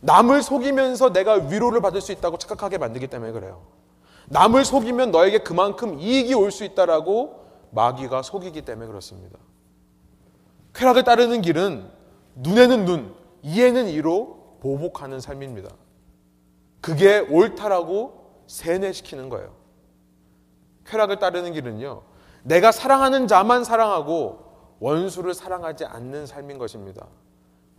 남을 0.01 0.41
속이면서 0.41 1.13
내가 1.13 1.33
위로를 1.33 1.81
받을 1.81 2.01
수 2.01 2.11
있다고 2.11 2.37
착각하게 2.37 2.77
만들기 2.77 3.07
때문에 3.07 3.31
그래요. 3.31 3.61
남을 4.27 4.65
속이면 4.65 5.11
너에게 5.11 5.39
그만큼 5.39 5.99
이익이 5.99 6.33
올 6.33 6.51
수 6.51 6.63
있다라고 6.63 7.41
마귀가 7.71 8.21
속이기 8.21 8.63
때문에 8.63 8.87
그렇습니다. 8.87 9.37
쾌락을 10.73 11.03
따르는 11.03 11.41
길은 11.41 11.89
눈에는 12.35 12.85
눈, 12.85 13.15
이에는 13.43 13.87
이로 13.87 14.57
보복하는 14.61 15.19
삶입니다. 15.19 15.69
그게 16.81 17.19
옳다라고 17.19 18.43
세뇌시키는 18.47 19.29
거예요. 19.29 19.53
쾌락을 20.85 21.19
따르는 21.19 21.53
길은요, 21.53 22.01
내가 22.43 22.71
사랑하는 22.71 23.27
자만 23.27 23.63
사랑하고 23.63 24.39
원수를 24.79 25.33
사랑하지 25.33 25.85
않는 25.85 26.25
삶인 26.25 26.57
것입니다. 26.57 27.05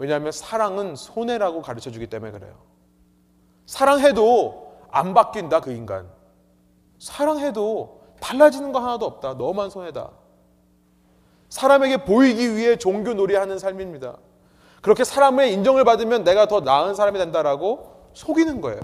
왜냐하면 0.03 0.33
사랑은 0.33 0.97
손해라고 0.97 1.63
가르쳐 1.63 1.93
주기 1.93 2.09
때문에 2.09 2.33
그래요. 2.33 2.55
사랑해도 3.67 4.81
안 4.91 5.15
바뀐다, 5.15 5.61
그 5.61 5.71
인간. 5.71 6.11
사랑해도 6.99 8.03
달라지는 8.19 8.73
거 8.73 8.81
하나도 8.81 9.07
없다. 9.07 9.35
너만 9.35 9.71
손해다. 9.71 10.11
사람에게 11.51 12.05
보이기 12.05 12.57
위해 12.57 12.77
종교 12.79 13.15
놀이하는 13.15 13.61
삶입니다. 13.61 14.17
그렇게 14.81 15.05
사람의 15.05 15.53
인정을 15.53 15.85
받으면 15.85 16.25
내가 16.25 16.47
더 16.47 16.59
나은 16.59 16.97
사람이 16.97 17.17
된다라고 17.21 18.11
속이는 18.15 18.61
거예요. 18.61 18.81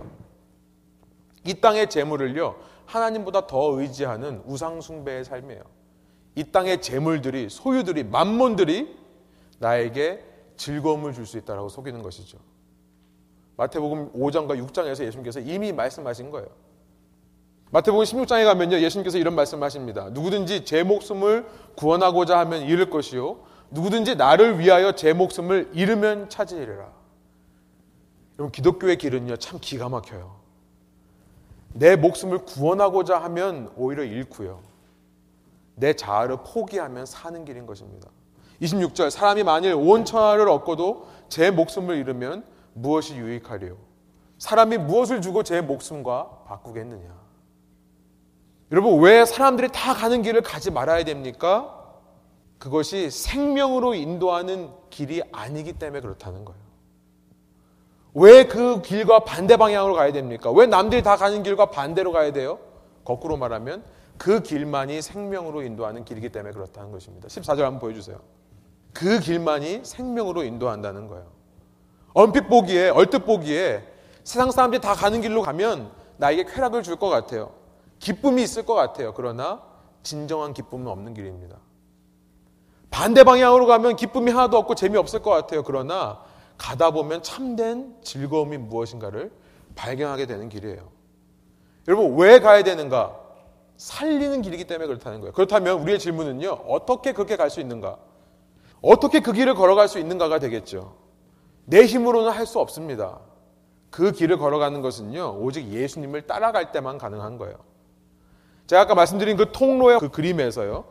이 1.45 1.55
땅의 1.55 1.91
재물을요, 1.91 2.55
하나님보다 2.87 3.49
더 3.49 3.73
의지하는 3.81 4.41
우상숭배의 4.47 5.25
삶이에요. 5.25 5.63
이 6.37 6.45
땅의 6.45 6.81
재물들이, 6.81 7.49
소유들이, 7.51 8.05
만몬들이 8.05 8.97
나에게 9.59 10.28
즐거움을 10.59 11.15
줄 11.15 11.25
수 11.25 11.39
있다라고 11.39 11.71
속이는 11.71 12.03
것이죠. 12.03 12.39
마태복음 13.57 14.13
5장과 14.13 14.59
6장에서 14.67 15.05
예수님께서 15.05 15.41
이미 15.41 15.73
말씀하신 15.73 16.31
거예요. 16.31 16.49
마태복음 17.71 18.05
16장에 18.05 18.45
가면요. 18.45 18.79
예수님께서 18.81 19.19
이런 19.19 19.35
말씀하십니다. 19.35 20.11
누구든지 20.11 20.65
제 20.65 20.83
목숨을 20.83 21.47
구원하고자 21.77 22.39
하면 22.41 22.63
잃을 22.63 22.89
것이요. 22.91 23.41
누구든지 23.71 24.17
나를 24.17 24.59
위하여 24.59 24.93
제 24.93 25.13
목숨을 25.13 25.71
잃으면 25.75 26.29
찾으리라. 26.31 26.93
여러분 28.39 28.53
기독교의 28.53 28.97
길은요. 28.97 29.37
참 29.37 29.59
기가 29.61 29.89
막혀요. 29.89 30.39
내 31.75 31.97
목숨을 31.97 32.45
구원하고자 32.45 33.19
하면 33.25 33.71
오히려 33.77 34.05
잃고요. 34.05 34.63
내 35.75 35.93
자아를 35.93 36.39
포기하면 36.45 37.05
사는 37.07 37.45
길인 37.45 37.67
것입니다. 37.67 38.09
26절 38.63 39.11
사람이 39.11 39.45
만일 39.45 39.75
온 39.75 40.05
천하를 40.05 40.49
얻고도 40.49 41.07
제 41.29 41.51
목숨을 41.51 41.97
잃으면 41.97 42.45
무엇이 42.75 43.17
유익하리요? 43.17 43.77
사람이 44.39 44.79
무엇을 44.79 45.21
주고 45.21 45.43
제 45.43 45.61
목숨과 45.61 46.45
바꾸겠느냐? 46.47 47.19
여러분 48.71 49.01
왜 49.01 49.25
사람들이 49.25 49.69
다 49.73 49.95
가는 49.95 50.23
길을 50.23 50.43
가지 50.43 50.71
말아야 50.71 51.05
됩니까? 51.05 51.75
그것이 52.59 53.11
생명으로 53.11 53.95
인도하는 53.95 54.71
길이 54.91 55.23
아니기 55.33 55.73
때문에 55.75 56.01
그렇다는 56.01 56.45
거예요. 56.45 56.61
왜 58.15 58.45
그 58.45 58.83
길과 58.83 59.21
반대 59.21 59.57
방향으로 59.57 59.95
가야 59.95 60.13
됩니까? 60.13 60.51
왜 60.51 60.67
남들이 60.67 61.03
다 61.03 61.17
가는 61.17 61.43
길과 61.43 61.67
반대로 61.67 62.11
가야 62.11 62.33
돼요? 62.33 62.59
거꾸로 63.05 63.37
말하면 63.37 63.85
그 64.19 64.43
길만이 64.43 65.01
생명으로 65.01 65.63
인도하는 65.63 66.05
길이기 66.05 66.31
때문에 66.31 66.53
그렇다는 66.53 66.91
것입니다. 66.91 67.29
14절 67.29 67.61
한번 67.61 67.79
보여주세요. 67.79 68.19
그 68.93 69.21
길만이 69.21 69.81
생명으로 69.85 70.43
인도한다는 70.45 71.07
거예요. 71.09 71.27
얼핏 72.15 72.49
보기에, 72.49 72.89
얼뜻 72.91 73.25
보기에 73.25 73.83
세상 74.25 74.51
사람들이 74.51 74.81
다 74.81 74.95
가는 74.95 75.21
길로 75.21 75.43
가면 75.43 75.91
나에게 76.17 76.45
쾌락을 76.45 76.83
줄 76.83 76.97
것 76.97 77.09
같아요. 77.09 77.53
기쁨이 77.99 78.43
있을 78.43 78.65
것 78.67 78.75
같아요. 78.75 79.13
그러나 79.15 79.63
진정한 80.03 80.53
기쁨은 80.53 80.87
없는 80.89 81.15
길입니다. 81.15 81.57
반대 82.91 83.23
방향으로 83.25 83.67
가면 83.67 83.97
기쁨이 83.97 84.31
하나도 84.31 84.57
없고 84.57 84.75
재미없을 84.75 85.21
것 85.23 85.31
같아요. 85.31 85.63
그러나 85.63 86.21
가다 86.57 86.91
보면 86.91 87.23
참된 87.23 87.95
즐거움이 88.03 88.57
무엇인가를 88.59 89.31
발견하게 89.77 90.27
되는 90.27 90.49
길이에요. 90.49 90.89
여러분, 91.87 92.17
왜 92.19 92.41
가야 92.41 92.65
되는가? 92.65 93.17
살리는 93.77 94.43
길이기 94.43 94.65
때문에 94.65 94.89
그렇다는 94.89 95.21
거예요. 95.21 95.33
그렇다면 95.33 95.81
우리의 95.81 95.99
질문은요, 96.01 96.49
어떻게 96.67 97.13
그렇게 97.13 97.37
갈 97.37 97.51
수 97.51 97.61
있는가? 97.61 97.97
어떻게 98.81 99.21
그 99.21 99.33
길을 99.33 99.55
걸어갈 99.55 99.89
수 99.89 99.99
있는가가 99.99 100.39
되겠죠. 100.39 100.95
내 101.65 101.85
힘으로는 101.85 102.31
할 102.31 102.47
수 102.47 102.61
없습니다. 102.61 103.19
그 103.91 104.13
길을 104.13 104.39
걸어가는 104.39 104.83
것은요, 104.83 105.39
오직 105.41 105.69
예수님을 105.69 106.27
따라갈 106.27 106.73
때만 106.73 106.99
가능한 106.99 107.39
거예요. 107.39 107.57
제가 108.67 108.83
아까 108.83 108.95
말씀드린 108.95 109.37
그 109.37 109.51
통로의 109.53 109.99
그 109.99 110.11
그림에서요, 110.11 110.85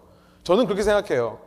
저는 0.43 0.65
그렇게 0.65 0.83
생각해요. 0.83 1.39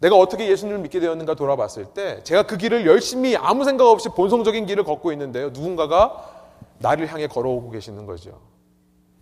내가 0.00 0.16
어떻게 0.16 0.48
예수님을 0.48 0.80
믿게 0.80 1.00
되었는가 1.00 1.34
돌아봤을 1.34 1.86
때, 1.94 2.22
제가 2.22 2.44
그 2.44 2.56
길을 2.56 2.86
열심히 2.86 3.36
아무 3.36 3.64
생각 3.64 3.86
없이 3.86 4.08
본성적인 4.10 4.66
길을 4.66 4.84
걷고 4.84 5.12
있는데요, 5.12 5.50
누군가가 5.50 6.48
나를 6.78 7.06
향해 7.12 7.26
걸어오고 7.26 7.70
계시는 7.70 8.06
거죠. 8.06 8.40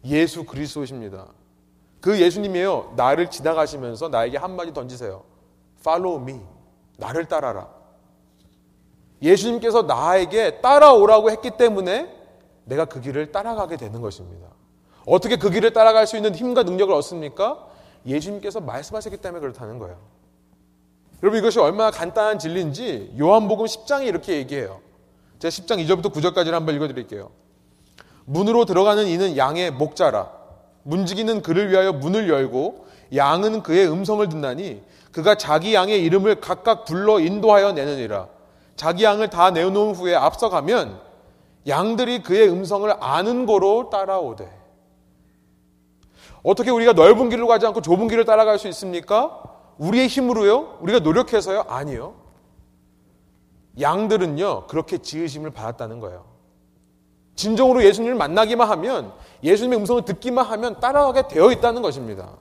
예수 0.04 0.44
그리스도십니다. 0.44 1.26
그 2.00 2.20
예수님이에요. 2.20 2.94
나를 2.96 3.30
지나가시면서 3.30 4.08
나에게 4.08 4.38
한마디 4.38 4.72
던지세요. 4.72 5.22
Follow 5.88 6.22
me. 6.22 6.40
나를 6.98 7.24
따라라. 7.24 7.68
예수님께서 9.22 9.82
나에게 9.82 10.60
따라오라고 10.60 11.30
했기 11.30 11.50
때문에 11.50 12.14
내가 12.64 12.84
그 12.84 13.00
길을 13.00 13.32
따라가게 13.32 13.78
되는 13.78 14.00
것입니다. 14.02 14.48
어떻게 15.06 15.36
그 15.36 15.48
길을 15.50 15.72
따라갈 15.72 16.06
수 16.06 16.16
있는 16.16 16.34
힘과 16.34 16.64
능력을 16.64 16.92
얻습니까? 16.94 17.66
예수님께서 18.04 18.60
말씀하셨기 18.60 19.16
때문에 19.16 19.40
그렇다는 19.40 19.78
거예요. 19.78 19.96
여러분 21.22 21.38
이것이 21.38 21.58
얼마나 21.58 21.90
간단한 21.90 22.38
진리인지 22.38 23.16
요한복음 23.18 23.64
10장이 23.64 24.06
이렇게 24.06 24.36
얘기해요. 24.36 24.80
제가 25.38 25.50
10장 25.50 25.84
2절부터 25.84 26.12
9절까지를 26.12 26.50
한번 26.52 26.74
읽어드릴게요. 26.76 27.30
문으로 28.26 28.66
들어가는 28.66 29.06
이는 29.06 29.36
양의 29.36 29.70
목자라. 29.72 30.30
문지기는 30.82 31.42
그를 31.42 31.70
위하여 31.70 31.92
문을 31.92 32.28
열고 32.28 32.86
양은 33.14 33.62
그의 33.62 33.90
음성을 33.90 34.28
듣나니 34.28 34.82
그가 35.18 35.34
자기 35.34 35.74
양의 35.74 36.04
이름을 36.04 36.40
각각 36.40 36.84
불러 36.84 37.18
인도하여 37.18 37.72
내느니라. 37.72 38.28
자기 38.76 39.02
양을 39.02 39.30
다 39.30 39.50
내어놓은 39.50 39.96
후에 39.96 40.14
앞서가면 40.14 41.00
양들이 41.66 42.22
그의 42.22 42.48
음성을 42.48 42.88
아는 43.00 43.44
거로 43.44 43.90
따라오되. 43.90 44.48
어떻게 46.44 46.70
우리가 46.70 46.92
넓은 46.92 47.30
길로 47.30 47.48
가지 47.48 47.66
않고 47.66 47.80
좁은 47.80 48.06
길을 48.06 48.26
따라갈 48.26 48.60
수 48.60 48.68
있습니까? 48.68 49.42
우리의 49.78 50.06
힘으로요? 50.06 50.78
우리가 50.82 51.00
노력해서요? 51.00 51.64
아니요. 51.66 52.14
양들은요, 53.80 54.68
그렇게 54.68 54.98
지으심을 54.98 55.50
받았다는 55.50 55.98
거예요. 55.98 56.26
진정으로 57.34 57.82
예수님을 57.82 58.14
만나기만 58.14 58.70
하면, 58.70 59.12
예수님의 59.42 59.80
음성을 59.80 60.04
듣기만 60.04 60.44
하면 60.44 60.78
따라가게 60.78 61.26
되어 61.26 61.50
있다는 61.50 61.82
것입니다. 61.82 62.36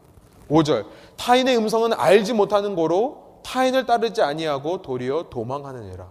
5절. 0.49 0.85
타인의 1.17 1.57
음성은 1.57 1.93
알지 1.93 2.33
못하는 2.33 2.75
거로 2.75 3.41
타인을 3.43 3.85
따르지 3.85 4.21
아니하고 4.21 4.81
도리어 4.81 5.27
도망하느니라. 5.29 6.07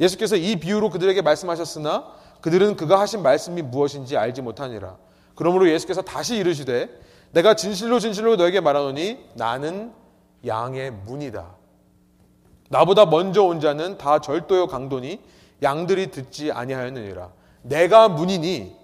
예수께서 0.00 0.36
이 0.36 0.56
비유로 0.56 0.90
그들에게 0.90 1.22
말씀하셨으나 1.22 2.06
그들은 2.40 2.76
그가 2.76 3.00
하신 3.00 3.22
말씀이 3.22 3.62
무엇인지 3.62 4.16
알지 4.16 4.42
못하니라. 4.42 4.96
그러므로 5.34 5.68
예수께서 5.70 6.02
다시 6.02 6.36
이르시되 6.36 6.88
내가 7.32 7.54
진실로 7.54 7.98
진실로 7.98 8.36
너에게 8.36 8.60
말하노니 8.60 9.18
나는 9.34 9.92
양의 10.46 10.92
문이다. 10.92 11.46
나보다 12.70 13.06
먼저 13.06 13.42
온 13.42 13.60
자는 13.60 13.98
다 13.98 14.20
절도요 14.20 14.66
강도니 14.66 15.20
양들이 15.62 16.10
듣지 16.10 16.52
아니하였느니라. 16.52 17.30
내가 17.62 18.08
문이니 18.08 18.76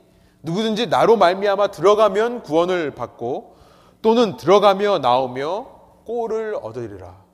누구든지 0.43 0.89
나로 0.89 1.17
말미암아 1.17 1.69
들어가면 1.69 2.43
구원을 2.43 2.91
받고 2.91 3.54
또는 4.05 4.37
들어가며 4.37 4.99
나오며 4.99 5.67
꼴을 6.05 6.57
얻으리라. 6.57 7.25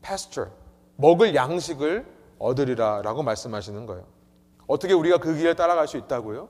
pasture 0.00 0.50
먹을 0.96 1.34
양식을 1.34 2.06
얻으리라 2.38 3.02
라고 3.02 3.22
말씀하시는 3.22 3.84
거예요. 3.84 4.06
어떻게 4.66 4.94
우리가 4.94 5.18
그 5.18 5.36
길을 5.36 5.54
따라갈 5.54 5.86
수 5.86 5.98
있다고요? 5.98 6.48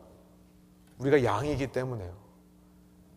우리가 0.98 1.24
양이기 1.24 1.66
때문에요. 1.72 2.12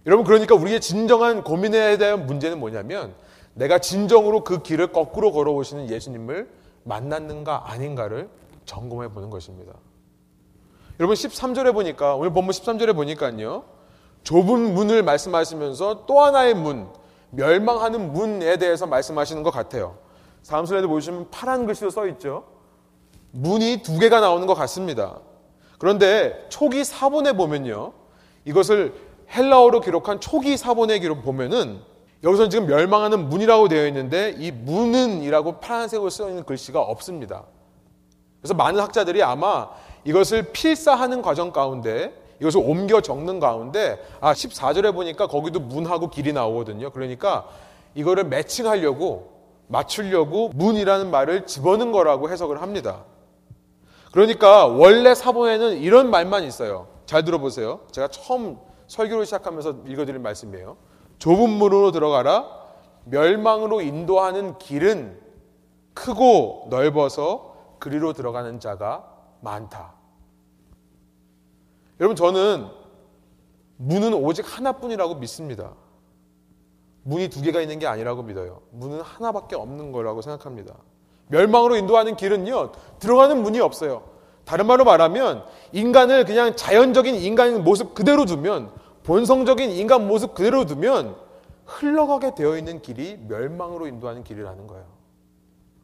여러분 0.08 0.26
그러니까 0.26 0.56
우리의 0.56 0.82
진정한 0.82 1.43
고민에 1.43 2.00
대한 2.00 2.26
문제는 2.26 2.60
뭐냐면 2.60 3.13
내가 3.54 3.78
진정으로 3.78 4.43
그 4.43 4.63
길을 4.63 4.91
거꾸로 4.91 5.32
걸어오시는 5.32 5.91
예수님을 5.91 6.50
만났는가 6.86 7.69
아닌가를 7.69 8.32
점검해 8.65 9.10
보는 9.10 9.30
것입니다. 9.30 9.74
여러분 11.00 11.13
13절에 11.13 11.72
보니까 11.72 12.15
오늘 12.15 12.34
본문 12.34 12.50
13절에 12.52 12.95
보니까요. 12.95 13.78
좁은 14.30 14.76
문을 14.76 15.02
말씀하시면서 15.02 16.06
또 16.06 16.22
하나의 16.22 16.54
문, 16.54 16.88
멸망하는 17.32 18.13
문에 18.13 18.58
대해서 18.58 18.86
말씀하시는 18.86 19.42
것 19.42 19.50
같아요. 19.50 19.98
다음 20.48 20.68
슬라이드 20.68 20.88
보시면 20.88 21.32
파란 21.32 21.65
글씨로 21.65 21.89
써 21.89 22.06
있죠. 22.10 22.44
문이 23.32 23.82
두 23.82 23.98
개가 23.98 24.20
나오는 24.20 24.46
것 24.46 24.54
같습니다. 24.54 25.18
그런데 25.80 26.46
초기 26.50 26.84
사본에 26.84 27.34
보면요. 27.34 27.94
이것을 28.46 28.94
헬라어로 29.36 29.82
기록한 29.82 30.20
초기 30.20 30.58
사본의 30.58 31.00
기록 31.00 31.24
보면은 31.24 31.80
여기서 32.22 32.50
지금 32.50 32.68
멸망하는 32.68 33.30
문이라고 33.30 33.68
되어 33.68 33.88
있는데 33.88 34.36
이 34.38 34.52
문은이라고 34.52 35.60
파란색으로 35.60 36.12
쓰여 36.12 36.30
있는 36.30 36.44
글씨가 36.44 36.80
없습니다. 36.80 37.46
그래서 38.42 38.54
많은 38.54 38.80
학자들이 38.80 39.24
아마 39.24 39.70
이것을 40.04 40.52
필사하는 40.52 41.24
과정 41.24 41.52
가운데 41.52 42.29
이것을 42.39 42.62
옮겨 42.63 43.02
적는 43.02 43.39
가운데 43.39 43.99
아 44.21 44.34
14절에 44.34 44.93
보니까 44.93 45.28
거기도 45.28 45.60
문하고 45.60 46.10
길이 46.10 46.34
나오거든요. 46.34 46.91
그러니까 46.91 47.47
이거를 47.95 48.25
매칭하려고 48.25 49.39
맞추려고 49.67 50.49
문이라는 50.56 51.12
말을 51.12 51.45
집어넣은 51.45 51.91
거라고 51.91 52.30
해석을 52.30 52.62
합니다. 52.62 53.04
그러니까 54.12 54.65
원래 54.65 55.13
사본에는 55.13 55.78
이런 55.78 56.10
말만 56.10 56.43
있어요. 56.43 56.88
잘 57.06 57.23
들어보세요. 57.23 57.82
제가 57.91 58.08
처음 58.08 58.58
설교를 58.88 59.25
시작하면서 59.25 59.75
읽어드릴 59.88 60.19
말씀이에요. 60.19 60.78
좁은 61.19 61.49
문으로 61.49 61.91
들어가라. 61.91 62.47
멸망으로 63.06 63.82
인도하는 63.82 64.58
길은 64.58 65.19
크고 65.93 66.67
넓어서 66.69 67.56
그리로 67.80 68.13
들어가는 68.13 68.60
자가 68.60 69.06
많다. 69.41 69.99
여러분, 72.00 72.16
저는 72.16 72.68
문은 73.78 74.14
오직 74.14 74.46
하나뿐이라고 74.46 75.16
믿습니다. 75.16 75.74
문이 77.04 77.30
두 77.30 77.42
개가 77.42 77.62
있는 77.62 77.80
게 77.80 77.88
아니라고 77.88 78.24
믿어요. 78.24 78.62
문은 78.72 79.02
하나밖에 79.02 79.56
없는 79.56 79.92
거라고 79.92 80.22
생각합니다. 80.22 80.76
멸망으로 81.28 81.76
인도하는 81.76 82.16
길은요, 82.16 82.72
들어가는 83.00 83.42
문이 83.42 83.60
없어요. 83.60 84.04
다른 84.46 84.66
말로 84.66 84.84
말하면 84.84 85.44
인간을 85.74 86.26
그냥 86.26 86.56
자연적인 86.56 87.16
인간의 87.16 87.60
모습 87.60 87.94
그대로 87.94 88.26
두면 88.26 88.72
본성적인 89.04 89.70
인간 89.72 90.08
모습 90.08 90.34
그대로 90.34 90.66
두면 90.66 91.16
흘러가게 91.66 92.34
되어 92.34 92.58
있는 92.58 92.82
길이 92.82 93.18
멸망으로 93.28 93.88
인도하는 93.88 94.24
길이라는 94.24 94.68
거예요. 94.68 94.86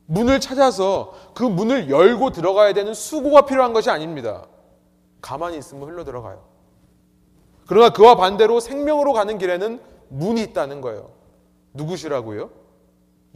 문을 0.08 0.40
찾아서 0.40 1.14
그 1.34 1.44
문을 1.44 1.90
열고 1.90 2.32
들어가야 2.32 2.74
되는 2.74 2.94
수고가 2.94 3.46
필요한 3.46 3.74
것이 3.74 3.90
아닙니다. 3.90 4.48
가만히 5.26 5.58
있으면 5.58 5.90
흘러 5.90 6.04
들어가요. 6.04 6.44
그러나 7.66 7.90
그와 7.90 8.16
반대로 8.16 8.60
생명으로 8.60 9.12
가는 9.12 9.40
길에는 9.40 9.82
문이 10.10 10.40
있다는 10.44 10.82
거예요. 10.82 11.10
누구시라고요? 11.74 12.52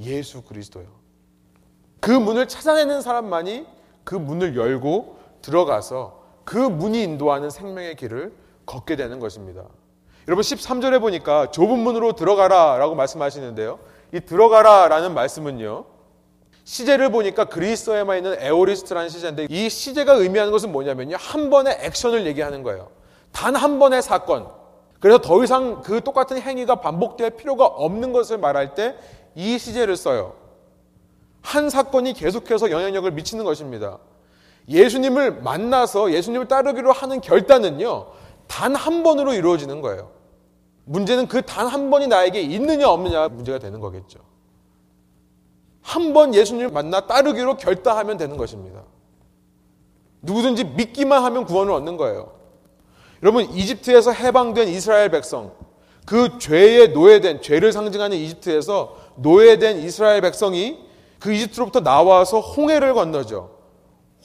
예수 0.02 0.44
그리스도요. 0.44 0.86
그 2.00 2.12
문을 2.12 2.48
찾아내는 2.48 3.02
사람만이 3.02 3.66
그 4.04 4.14
문을 4.14 4.56
열고 4.56 5.18
들어가서 5.42 6.22
그 6.46 6.58
문이 6.58 7.02
인도하는 7.02 7.50
생명의 7.50 7.96
길을 7.96 8.34
걷게 8.68 8.96
되는 8.96 9.20
것입니다. 9.20 9.66
여러분 10.28 10.44
13절에 10.44 11.02
보니까 11.02 11.50
좁은 11.50 11.80
문으로 11.80 12.14
들어가라 12.14 12.78
라고 12.78 12.94
말씀하시는데요. 12.94 13.80
이 14.14 14.20
들어가라 14.20 14.90
라는 14.90 15.16
말씀은요. 15.16 15.86
시제를 16.74 17.10
보니까 17.10 17.46
그리스어에만 17.46 18.18
있는 18.18 18.36
에오리스트라는 18.40 19.10
시제인데 19.10 19.48
이 19.50 19.70
시제가 19.72 20.14
의미하는 20.14 20.52
것은 20.52 20.72
뭐냐면요. 20.72 21.16
한 21.20 21.50
번의 21.50 21.80
액션을 21.82 22.28
얘기하는 22.28 22.62
거예요. 22.62 22.90
단 23.32 23.56
한 23.56 23.80
번의 23.80 24.04
사건. 24.04 24.48
그래서 25.00 25.18
더 25.20 25.44
이상 25.44 25.82
그 25.82 26.02
똑같은 26.04 26.40
행위가 26.40 26.76
반복될 26.76 27.32
필요가 27.32 27.66
없는 27.66 28.14
것을 28.14 28.38
말할 28.38 28.76
때 28.76 28.96
이 29.34 29.58
시제를 29.58 29.98
써요. 29.98 30.36
한 31.42 31.72
사건이 31.72 32.14
계속해서 32.14 32.70
영향력을 32.70 33.10
미치는 33.12 33.46
것입니다. 33.46 33.98
예수님을 34.68 35.42
만나서 35.42 36.12
예수님을 36.12 36.48
따르기로 36.48 36.92
하는 36.92 37.20
결단은요, 37.22 38.08
단 38.48 38.76
한 38.76 39.02
번으로 39.02 39.34
이루어지는 39.34 39.82
거예요. 39.82 40.12
문제는 40.86 41.28
그 41.28 41.42
단 41.42 41.66
한 41.68 41.90
번이 41.90 42.06
나에게 42.08 42.42
있느냐 42.42 42.90
없느냐 42.90 43.30
문제가 43.30 43.58
되는 43.58 43.80
거겠죠. 43.80 44.20
한 45.90 46.14
번 46.14 46.36
예수님을 46.36 46.70
만나 46.70 47.08
따르기로 47.08 47.58
결단하면 47.58 48.18
되는 48.18 48.38
것입니다. 48.38 48.84
누구든지 50.22 50.64
믿기만 50.66 51.24
하면 51.24 51.46
구원을 51.46 51.74
얻는 51.74 51.98
거예요. 51.98 52.32
여러분, 53.24 53.46
이집트에서 53.46 54.12
해방된 54.12 54.68
이스라엘 54.68 55.10
백성, 55.10 55.52
그 56.06 56.38
죄에 56.38 56.88
노예된, 56.88 57.42
죄를 57.42 57.72
상징하는 57.72 58.18
이집트에서 58.18 58.98
노예된 59.16 59.80
이스라엘 59.80 60.22
백성이 60.22 60.78
그 61.20 61.34
이집트로부터 61.34 61.82
나와서 61.82 62.40
홍해를 62.40 62.94
건너죠. 62.94 63.58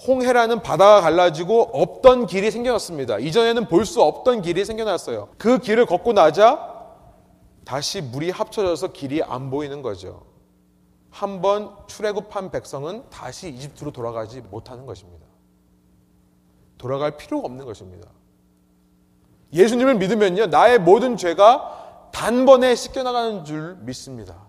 홍해라는 0.07 0.61
바다가 0.61 1.00
갈라지고 1.00 1.70
없던 1.72 2.27
길이 2.27 2.50
생겨났습니다. 2.50 3.18
이전에는 3.20 3.68
볼 3.68 3.87
수 3.87 4.03
없던 4.03 4.42
길이 4.42 4.64
생겨났어요. 4.66 5.29
그 5.38 5.59
길을 5.59 5.87
걷고 5.87 6.12
나자 6.12 6.74
다시 7.64 8.03
물이 8.03 8.31
합쳐져서 8.31 8.88
길이 8.88 9.22
안 9.22 9.50
보이는 9.50 9.81
거죠. 9.81 10.34
한번 11.14 11.72
출애굽한 11.87 12.50
백성은 12.50 13.09
다시 13.09 13.48
이집트로 13.48 13.92
돌아가지 13.92 14.40
못하는 14.40 14.85
것입니다. 14.85 15.24
돌아갈 16.77 17.16
필요가 17.16 17.46
없는 17.46 17.64
것입니다. 17.64 18.09
예수님을 19.53 19.94
믿으면요. 19.94 20.46
나의 20.46 20.81
모든 20.81 21.16
죄가 21.16 22.09
단번에 22.12 22.74
씻겨나가는 22.74 23.44
줄 23.44 23.77
믿습니다. 23.83 24.42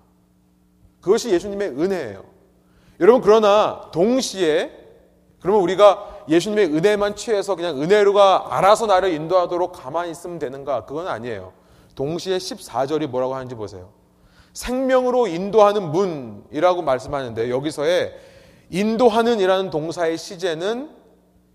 그것이 1.01 1.30
예수님의 1.30 1.69
은혜예요. 1.69 2.25
여러분, 2.99 3.21
그러나 3.21 3.91
동시에, 3.93 4.71
그러면 5.41 5.62
우리가 5.62 6.23
예수님의 6.28 6.73
은혜만 6.73 7.15
취해서 7.15 7.56
그냥 7.56 7.80
은혜로가 7.80 8.56
알아서 8.58 8.88
나를 8.88 9.13
인도하도록 9.13 9.71
가만히 9.71 10.10
있으면 10.10 10.39
되는가? 10.39 10.86
그건 10.86 11.08
아니에요. 11.08 11.54
동시에 11.93 12.39
14절이 12.39 13.06
뭐라고 13.06 13.36
하는지 13.36 13.54
보세요. 13.54 13.94
생명으로 14.56 15.28
인도하는 15.28 15.91
문이라고 15.91 16.82
말씀하는데 16.82 17.50
여기서의 17.50 18.13
인도하는 18.72 19.39
이라는 19.39 19.70
동사의 19.70 20.18
시제는 20.18 20.89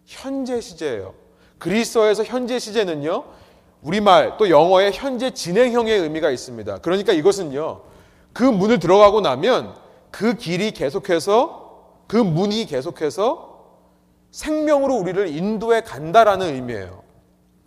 현재 0.05 0.61
시제예요. 0.61 1.15
그리스어에서 1.59 2.25
현재 2.25 2.59
시제는요. 2.59 3.25
우리말 3.83 4.37
또 4.37 4.51
영어의 4.51 4.93
현재 4.93 5.31
진행형의 5.31 5.99
의미가 5.99 6.31
있습니다. 6.31 6.79
그러니까 6.79 7.13
이것은요. 7.13 7.81
그 8.35 8.45
문을 8.45 8.79
들어가고 8.79 9.23
나면 9.23 9.75
그 10.11 10.35
길이 10.35 10.71
계속해서 10.71 12.05
그 12.07 12.17
문이 12.17 12.67
계속해서 12.67 13.49
생명으로 14.31 14.95
우리를 14.95 15.29
인도해 15.29 15.81
간다라는 15.81 16.55
의미예요. 16.55 17.03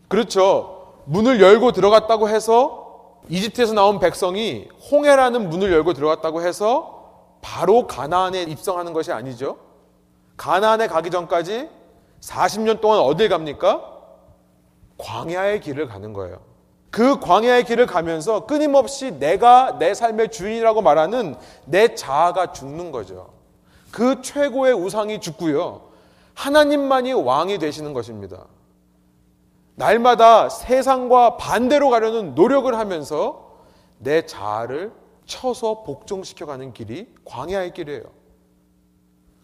그렇죠. 0.08 1.02
문을 1.06 1.42
열고 1.42 1.72
들어갔다고 1.72 2.30
해서 2.30 2.83
이집트에서 3.30 3.74
나온 3.74 4.00
백성이 4.00 4.68
홍해라는 4.92 5.50
문을 5.50 5.72
열고 5.72 5.94
들어갔다고 5.94 6.42
해서 6.42 7.04
바로 7.42 7.88
가나안에 7.88 8.44
입성하는 8.44 8.94
것이 8.94 9.12
아니죠. 9.12 9.58
가나안에 10.38 10.88
가기 10.88 11.10
전까지 11.10 11.70
40년 12.22 12.82
동안 12.82 13.00
어딜 13.00 13.30
갑니까? 13.30 13.92
광야의 14.98 15.62
길을 15.62 15.88
가는 15.88 16.14
거예요. 16.14 16.40
그 16.90 17.20
광야의 17.20 17.66
길을 17.66 17.88
가면서 17.88 18.46
끊임없이 18.46 19.12
내가 19.20 19.78
내 19.80 19.94
삶의 19.94 20.32
주인이라고 20.32 20.82
말하는 20.82 21.36
내 21.66 21.96
자아가 21.96 22.54
죽는 22.54 22.92
거죠. 22.92 23.30
그 23.92 24.22
최고의 24.22 24.74
우상이 24.74 25.20
죽고요. 25.20 25.82
하나님만이 26.36 27.14
왕이 27.14 27.58
되시는 27.58 27.94
것입니다. 27.94 28.46
날마다 29.76 30.50
세상과 30.50 31.38
반대로 31.38 31.90
가려는 31.90 32.36
노력을 32.36 32.74
하면서 32.78 33.58
내 33.98 34.26
자아를 34.26 34.92
쳐서 35.26 35.84
복종시켜가는 35.84 36.74
길이 36.74 37.14
광야의 37.26 37.74
길이에요. 37.74 38.04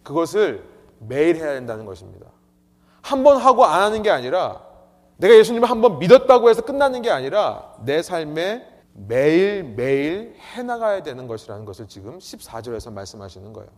그것을 0.03 0.63
매일 0.99 1.37
해야 1.37 1.53
된다는 1.53 1.85
것입니다. 1.85 2.27
한 3.01 3.23
번 3.23 3.37
하고 3.37 3.65
안 3.65 3.81
하는 3.81 4.03
게 4.03 4.09
아니라 4.09 4.61
내가 5.17 5.33
예수님을 5.35 5.69
한 5.69 5.81
번 5.81 5.99
믿었다고 5.99 6.49
해서 6.49 6.61
끝나는 6.61 7.01
게 7.01 7.09
아니라 7.09 7.73
내 7.83 8.01
삶에 8.01 8.65
매일매일 8.93 10.35
해나가야 10.53 11.03
되는 11.03 11.27
것이라는 11.27 11.65
것을 11.65 11.87
지금 11.87 12.19
14절에서 12.19 12.91
말씀하시는 12.91 13.53
거예요. 13.53 13.69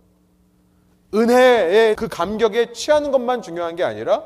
은혜의 1.14 1.96
그 1.96 2.08
감격에 2.08 2.72
취하는 2.72 3.12
것만 3.12 3.42
중요한 3.42 3.76
게 3.76 3.84
아니라 3.84 4.24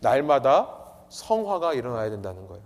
날마다 0.00 0.76
성화가 1.10 1.74
일어나야 1.74 2.08
된다는 2.08 2.46
거예요. 2.46 2.62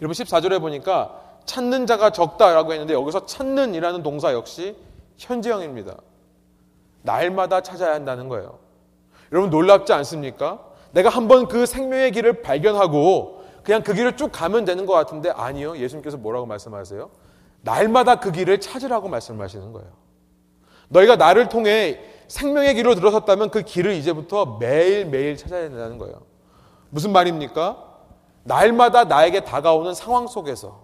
여러분 0.00 0.12
14절에 0.12 0.60
보니까 0.60 1.20
찾는 1.44 1.86
자가 1.86 2.10
적다라고 2.10 2.72
했는데 2.72 2.94
여기서 2.94 3.26
찾는이라는 3.26 4.02
동사 4.02 4.32
역시 4.32 4.76
현재형입니다. 5.18 5.96
날마다 7.02 7.60
찾아야 7.60 7.94
한다는 7.94 8.28
거예요. 8.28 8.58
여러분 9.32 9.50
놀랍지 9.50 9.92
않습니까? 9.92 10.64
내가 10.92 11.08
한번 11.08 11.48
그 11.48 11.66
생명의 11.66 12.12
길을 12.12 12.42
발견하고 12.42 13.42
그냥 13.62 13.82
그 13.82 13.94
길을 13.94 14.16
쭉 14.16 14.30
가면 14.30 14.64
되는 14.64 14.86
것 14.86 14.92
같은데 14.92 15.30
아니요. 15.30 15.76
예수님께서 15.76 16.16
뭐라고 16.16 16.46
말씀하세요? 16.46 17.10
날마다 17.62 18.20
그 18.20 18.30
길을 18.30 18.60
찾으라고 18.60 19.08
말씀하시는 19.08 19.72
거예요. 19.72 19.88
너희가 20.88 21.16
나를 21.16 21.48
통해 21.48 22.00
생명의 22.28 22.74
길로 22.74 22.94
들어섰다면 22.94 23.50
그 23.50 23.62
길을 23.62 23.92
이제부터 23.94 24.58
매일매일 24.60 25.36
찾아야 25.36 25.68
된다는 25.68 25.98
거예요. 25.98 26.22
무슨 26.94 27.10
말입니까? 27.10 27.76
날마다 28.44 29.02
나에게 29.02 29.42
다가오는 29.42 29.94
상황 29.94 30.28
속에서, 30.28 30.80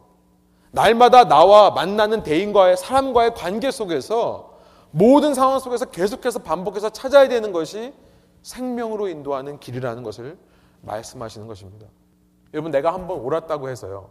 날마다 0.72 1.28
나와 1.28 1.70
만나는 1.70 2.24
대인과의 2.24 2.76
사람과의 2.76 3.34
관계 3.34 3.70
속에서 3.70 4.58
모든 4.90 5.34
상황 5.34 5.60
속에서 5.60 5.84
계속해서 5.84 6.40
반복해서 6.40 6.90
찾아야 6.90 7.28
되는 7.28 7.52
것이 7.52 7.94
생명으로 8.42 9.06
인도하는 9.06 9.60
길이라는 9.60 10.02
것을 10.02 10.36
말씀하시는 10.80 11.46
것입니다. 11.46 11.86
여러분, 12.54 12.72
내가 12.72 12.92
한번 12.92 13.20
옳았다고 13.20 13.68
해서요. 13.68 14.10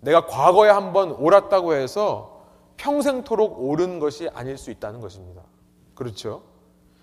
내가 0.00 0.26
과거에 0.26 0.68
한번 0.68 1.12
옳았다고 1.12 1.72
해서 1.72 2.42
평생토록 2.76 3.58
옳은 3.58 4.00
것이 4.00 4.28
아닐 4.34 4.58
수 4.58 4.70
있다는 4.70 5.00
것입니다. 5.00 5.40
그렇죠? 5.94 6.42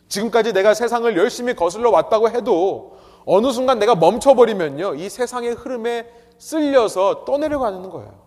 지금까지 0.08 0.54
내가 0.54 0.76
세상을 0.76 1.18
열심히 1.18 1.56
거슬러 1.56 1.90
왔다고 1.90 2.30
해도 2.30 2.96
어느 3.26 3.52
순간 3.52 3.80
내가 3.80 3.96
멈춰버리면요. 3.96 4.96
이 4.96 5.10
세상의 5.10 5.54
흐름에 5.54 6.08
쓸려서 6.38 7.26
떠내려가는 7.26 7.90
거예요. 7.90 8.26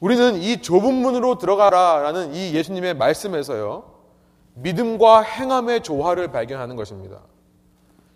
우리는 0.00 0.36
이 0.36 0.60
좁은 0.60 0.94
문으로 0.94 1.38
들어가라 1.38 2.00
라는 2.00 2.34
이 2.34 2.54
예수님의 2.54 2.94
말씀에서요. 2.94 3.96
믿음과 4.54 5.22
행함의 5.22 5.82
조화를 5.82 6.32
발견하는 6.32 6.76
것입니다. 6.76 7.20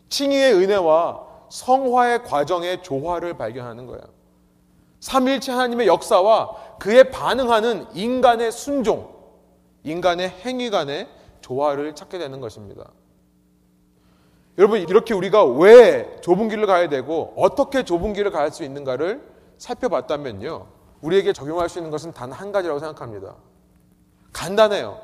칭의의 0.08 0.54
은혜와 0.54 1.26
성화의 1.50 2.24
과정의 2.24 2.82
조화를 2.82 3.34
발견하는 3.34 3.86
거예요. 3.86 4.02
삼일체 5.00 5.52
하나님의 5.52 5.86
역사와 5.86 6.78
그에 6.78 7.04
반응하는 7.04 7.86
인간의 7.94 8.52
순종, 8.52 9.14
인간의 9.82 10.28
행위 10.28 10.70
간의 10.70 11.08
조화를 11.40 11.94
찾게 11.94 12.18
되는 12.18 12.40
것입니다. 12.40 12.90
여러분, 14.60 14.78
이렇게 14.78 15.14
우리가 15.14 15.46
왜 15.46 16.20
좁은 16.20 16.50
길을 16.50 16.66
가야 16.66 16.90
되고 16.90 17.32
어떻게 17.34 17.82
좁은 17.82 18.12
길을 18.12 18.30
갈 18.30 18.50
수 18.52 18.62
있는가를 18.62 19.26
살펴봤다면요. 19.56 20.66
우리에게 21.00 21.32
적용할 21.32 21.70
수 21.70 21.78
있는 21.78 21.90
것은 21.90 22.12
단 22.12 22.30
한 22.30 22.52
가지라고 22.52 22.78
생각합니다. 22.78 23.36
간단해요. 24.34 25.00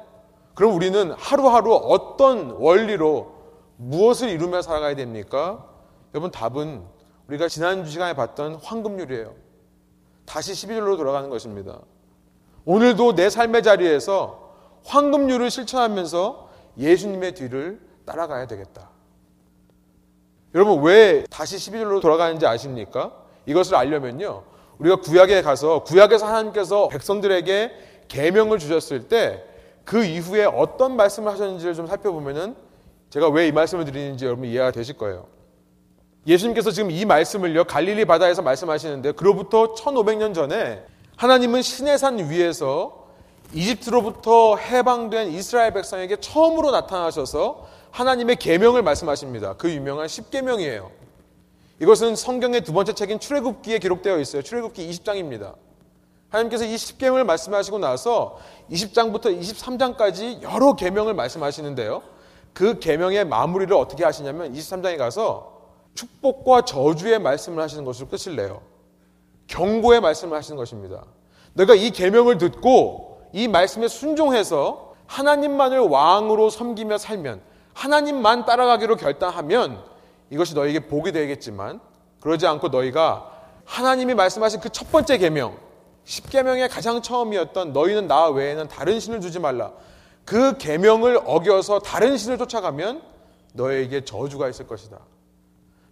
그럼 0.54 0.74
우리는 0.74 1.10
하루하루 1.12 1.74
어떤 1.74 2.50
원리로 2.50 3.34
무엇을 3.78 4.28
이루며 4.28 4.60
살아가야 4.60 4.94
됩니까? 4.94 5.64
여러분, 6.12 6.30
답은 6.30 6.82
우리가 7.28 7.48
지난주 7.48 7.90
시간에 7.90 8.12
봤던 8.12 8.56
황금률이에요. 8.56 9.32
다시 10.26 10.52
12절로 10.52 10.98
돌아가는 10.98 11.30
것입니다. 11.30 11.80
오늘도 12.66 13.14
내 13.14 13.30
삶의 13.30 13.62
자리에서 13.62 14.52
황금률을 14.84 15.50
실천하면서 15.50 16.50
예수님의 16.76 17.32
뒤를 17.32 17.80
따라가야 18.04 18.46
되겠다. 18.48 18.90
여러분 20.56 20.82
왜 20.82 21.22
다시 21.30 21.56
12절로 21.56 22.00
돌아가는지 22.00 22.46
아십니까? 22.46 23.12
이것을 23.46 23.76
알려면요. 23.76 24.42
우리가 24.78 24.96
구약에 24.96 25.42
가서 25.42 25.84
구약에서 25.84 26.26
하나님께서 26.26 26.88
백성들에게 26.88 27.70
계명을 28.08 28.58
주셨을 28.58 29.06
때 29.06 29.44
그 29.86 30.04
이후에 30.04 30.44
어떤 30.44 30.96
말씀을 30.96 31.30
하셨는지를 31.32 31.74
좀 31.74 31.86
살펴보면은 31.86 32.56
제가 33.08 33.28
왜 33.28 33.46
이 33.46 33.52
말씀을 33.52 33.84
드리는지 33.84 34.26
여러분 34.26 34.46
이해가 34.46 34.72
되실 34.72 34.98
거예요. 34.98 35.26
예수님께서 36.26 36.72
지금 36.72 36.90
이 36.90 37.04
말씀을요 37.04 37.64
갈릴리 37.64 38.04
바다에서 38.04 38.42
말씀하시는데 38.42 39.12
그로부터 39.12 39.74
1500년 39.74 40.34
전에 40.34 40.82
하나님은 41.16 41.62
시내산 41.62 42.18
위에서 42.28 43.06
이집트로부터 43.54 44.56
해방된 44.56 45.30
이스라엘 45.30 45.72
백성에게 45.72 46.16
처음으로 46.16 46.72
나타나셔서 46.72 47.68
하나님의 47.90 48.36
계명을 48.36 48.82
말씀하십니다. 48.82 49.54
그 49.54 49.70
유명한 49.70 50.06
10계명이에요. 50.06 50.90
이것은 51.80 52.16
성경의 52.16 52.62
두 52.62 52.72
번째 52.72 52.94
책인 52.94 53.20
출애굽기에 53.20 53.78
기록되어 53.78 54.18
있어요. 54.18 54.42
출애굽기 54.42 54.88
20장입니다. 54.90 55.54
하나님께서 56.30 56.64
이 56.64 56.74
10계명을 56.74 57.24
말씀하시고 57.24 57.78
나서 57.78 58.38
20장부터 58.70 59.38
23장까지 59.38 60.42
여러 60.42 60.74
계명을 60.74 61.14
말씀하시는데요. 61.14 62.02
그 62.52 62.78
계명의 62.78 63.26
마무리를 63.26 63.74
어떻게 63.74 64.04
하시냐면 64.04 64.52
23장에 64.52 64.96
가서 64.96 65.56
축복과 65.94 66.62
저주의 66.62 67.18
말씀을 67.18 67.62
하시는 67.62 67.84
것으로 67.84 68.08
끝을 68.08 68.36
내요. 68.36 68.62
경고의 69.46 70.00
말씀을 70.00 70.36
하시는 70.36 70.56
것입니다. 70.56 71.04
내가 71.54 71.74
이 71.74 71.90
계명을 71.90 72.38
듣고 72.38 73.22
이 73.32 73.48
말씀에 73.48 73.88
순종해서 73.88 74.94
하나님만을 75.06 75.78
왕으로 75.80 76.50
섬기며 76.50 76.98
살면 76.98 77.40
하나님만 77.76 78.46
따라가기로 78.46 78.96
결단하면 78.96 79.82
이것이 80.30 80.54
너에게 80.54 80.80
복이 80.88 81.12
되겠지만 81.12 81.78
그러지 82.20 82.46
않고 82.46 82.68
너희가 82.68 83.30
하나님이 83.66 84.14
말씀하신 84.14 84.60
그 84.60 84.70
첫 84.70 84.90
번째 84.90 85.18
계명 85.18 85.56
10계명의 86.06 86.70
가장 86.72 87.02
처음이었던 87.02 87.72
너희는 87.74 88.08
나 88.08 88.28
외에는 88.28 88.68
다른 88.68 88.98
신을 88.98 89.20
두지 89.20 89.40
말라. 89.40 89.72
그 90.24 90.56
계명을 90.56 91.20
어겨서 91.26 91.80
다른 91.80 92.16
신을 92.16 92.38
쫓아가면 92.38 93.02
너에게 93.52 94.04
저주가 94.04 94.48
있을 94.48 94.66
것이다. 94.66 94.98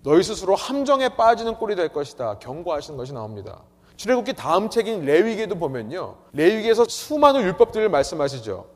너희 0.03 0.23
스스로 0.23 0.55
함정에 0.55 1.11
빠지는 1.11 1.57
꼴이 1.57 1.77
될 1.77 1.89
것이다. 1.89 2.39
경고하시는 2.39 2.97
것이 2.97 3.13
나옵니다. 3.13 3.61
출애굽기 3.97 4.35
다음 4.35 4.71
책인 4.71 5.05
레위기에도 5.05 5.57
보면요. 5.57 6.17
레위기에서 6.33 6.85
수많은 6.85 7.43
율법들을 7.43 7.89
말씀하시죠. 7.91 8.67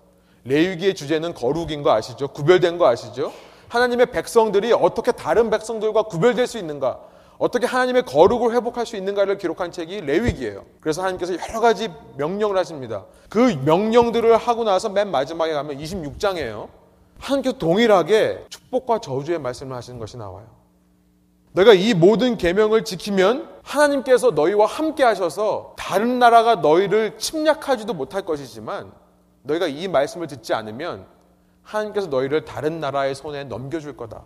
레위기의 0.48 0.94
주제는 0.94 1.34
거룩인 1.34 1.82
거 1.82 1.92
아시죠? 1.92 2.28
구별된 2.28 2.78
거 2.78 2.86
아시죠? 2.86 3.32
하나님의 3.68 4.06
백성들이 4.06 4.72
어떻게 4.72 5.12
다른 5.12 5.50
백성들과 5.50 6.04
구별될 6.04 6.46
수 6.46 6.58
있는가? 6.58 7.00
어떻게 7.38 7.66
하나님의 7.66 8.04
거룩을 8.04 8.52
회복할 8.54 8.84
수 8.84 8.96
있는가를 8.96 9.38
기록한 9.38 9.70
책이 9.70 10.00
레위기예요. 10.00 10.64
그래서 10.80 11.02
하나님께서 11.02 11.34
여러 11.48 11.60
가지 11.60 11.88
명령을 12.16 12.56
하십니다. 12.56 13.04
그 13.28 13.56
명령들을 13.64 14.36
하고 14.36 14.64
나서 14.64 14.88
맨 14.88 15.10
마지막에 15.10 15.52
가면 15.52 15.78
26장이에요. 15.78 16.68
하나님께서 17.20 17.58
동일하게 17.58 18.46
축복과 18.48 19.00
저주의 19.00 19.38
말씀을 19.38 19.76
하시는 19.76 19.98
것이 19.98 20.16
나와요. 20.16 20.46
내가 21.52 21.74
이 21.74 21.94
모든 21.94 22.36
계명을 22.36 22.84
지키면 22.84 23.48
하나님께서 23.62 24.32
너희와 24.32 24.66
함께 24.66 25.04
하셔서 25.04 25.74
다른 25.76 26.18
나라가 26.18 26.56
너희를 26.56 27.18
침략하지도 27.18 27.94
못할 27.94 28.22
것이지만 28.22 28.92
너희가 29.48 29.66
이 29.66 29.88
말씀을 29.88 30.26
듣지 30.26 30.54
않으면 30.54 31.06
하나님께서 31.62 32.08
너희를 32.08 32.44
다른 32.44 32.80
나라의 32.80 33.14
손에 33.14 33.44
넘겨줄 33.44 33.96
거다. 33.96 34.24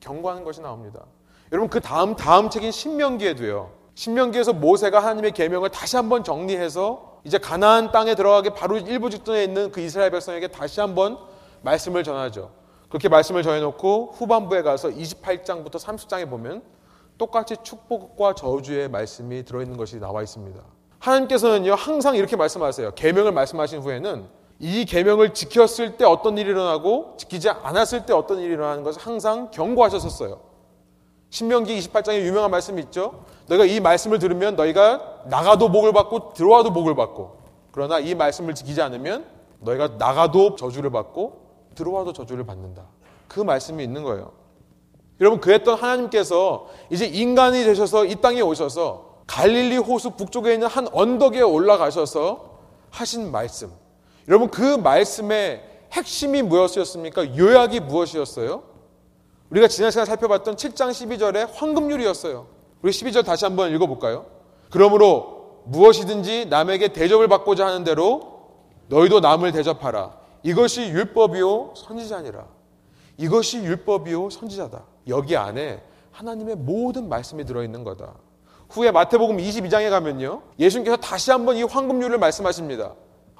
경고하는 0.00 0.44
것이 0.44 0.60
나옵니다. 0.60 1.04
여러분 1.52 1.70
그 1.70 1.80
다음 1.80 2.16
다음 2.16 2.50
책인 2.50 2.70
신명기에도요. 2.70 3.70
신명기에서 3.94 4.52
모세가 4.52 4.98
하나님의 5.00 5.32
계명을 5.32 5.70
다시 5.70 5.96
한번 5.96 6.24
정리해서 6.24 7.20
이제 7.24 7.38
가나안 7.38 7.92
땅에 7.92 8.14
들어가기 8.14 8.50
바로 8.50 8.76
일부 8.78 9.10
직전에 9.10 9.44
있는 9.44 9.72
그 9.72 9.80
이스라엘 9.80 10.10
백성에게 10.10 10.48
다시 10.48 10.80
한번 10.80 11.18
말씀을 11.62 12.04
전하죠. 12.04 12.50
그렇게 12.88 13.08
말씀을 13.08 13.42
전해놓고 13.42 14.12
후반부에 14.14 14.62
가서 14.62 14.88
28장부터 14.88 15.72
30장에 15.72 16.28
보면 16.28 16.62
똑같이 17.18 17.56
축복과 17.62 18.34
저주의 18.34 18.88
말씀이 18.88 19.44
들어있는 19.44 19.76
것이 19.76 19.98
나와 19.98 20.22
있습니다. 20.22 20.60
하나님께서는요 20.98 21.74
항상 21.74 22.16
이렇게 22.16 22.36
말씀하세요. 22.36 22.92
계명을 22.94 23.32
말씀하신 23.32 23.80
후에는 23.80 24.28
이 24.58 24.84
계명을 24.84 25.34
지켰을 25.34 25.96
때 25.96 26.04
어떤 26.04 26.38
일이 26.38 26.50
일어나고 26.50 27.16
지키지 27.18 27.50
않았을 27.50 28.06
때 28.06 28.12
어떤 28.12 28.38
일이 28.38 28.54
일어나는 28.54 28.82
것을 28.84 29.00
항상 29.02 29.50
경고하셨었어요. 29.50 30.40
신명기 31.30 31.78
28장에 31.78 32.20
유명한 32.20 32.50
말씀이 32.50 32.80
있죠. 32.82 33.24
너희가 33.48 33.64
이 33.64 33.80
말씀을 33.80 34.18
들으면 34.18 34.56
너희가 34.56 35.24
나가도 35.26 35.70
복을 35.70 35.92
받고 35.92 36.32
들어와도 36.34 36.72
복을 36.72 36.94
받고 36.94 37.36
그러나 37.72 37.98
이 37.98 38.14
말씀을 38.14 38.54
지키지 38.54 38.80
않으면 38.80 39.26
너희가 39.60 39.88
나가도 39.98 40.56
저주를 40.56 40.90
받고 40.90 41.46
들어와도 41.74 42.12
저주를 42.12 42.46
받는다. 42.46 42.84
그 43.28 43.40
말씀이 43.40 43.82
있는 43.84 44.02
거예요. 44.02 44.32
여러분 45.20 45.40
그랬던 45.40 45.78
하나님께서 45.78 46.66
이제 46.90 47.06
인간이 47.06 47.64
되셔서 47.64 48.04
이 48.06 48.16
땅에 48.16 48.40
오셔서 48.40 49.16
갈릴리 49.26 49.78
호수 49.78 50.10
북쪽에 50.12 50.54
있는 50.54 50.68
한 50.68 50.88
언덕에 50.92 51.42
올라가셔서 51.42 52.58
하신 52.90 53.30
말씀. 53.30 53.70
여러분 54.28 54.50
그 54.50 54.62
말씀의 54.62 55.62
핵심이 55.92 56.42
무엇이었습니까? 56.42 57.36
요약이 57.36 57.80
무엇이었어요? 57.80 58.62
우리가 59.50 59.68
지난 59.68 59.90
시간에 59.90 60.04
살펴봤던 60.04 60.56
7장 60.56 60.90
12절의 60.90 61.48
황금률이었어요. 61.54 62.46
우리 62.82 62.90
12절 62.90 63.24
다시 63.24 63.44
한번 63.44 63.72
읽어볼까요? 63.72 64.26
그러므로 64.70 65.62
무엇이든지 65.66 66.46
남에게 66.46 66.88
대접을 66.88 67.28
받고자 67.28 67.66
하는 67.66 67.84
대로 67.84 68.50
너희도 68.88 69.20
남을 69.20 69.52
대접하라. 69.52 70.16
이것이 70.42 70.82
율법이요 70.88 71.74
선지자니라. 71.76 72.46
이것이 73.18 73.58
율법이요 73.58 74.30
선지자다. 74.30 74.84
여기 75.08 75.36
안에 75.36 75.82
하나님의 76.10 76.56
모든 76.56 77.08
말씀이 77.08 77.44
들어있는 77.44 77.84
거다. 77.84 78.14
후에 78.70 78.90
마태복음 78.90 79.36
22장에 79.36 79.90
가면요. 79.90 80.42
예수님께서 80.58 80.96
다시 80.96 81.30
한번 81.30 81.56
이 81.56 81.62
황금률을 81.62 82.18
말씀하십니다. 82.18 82.94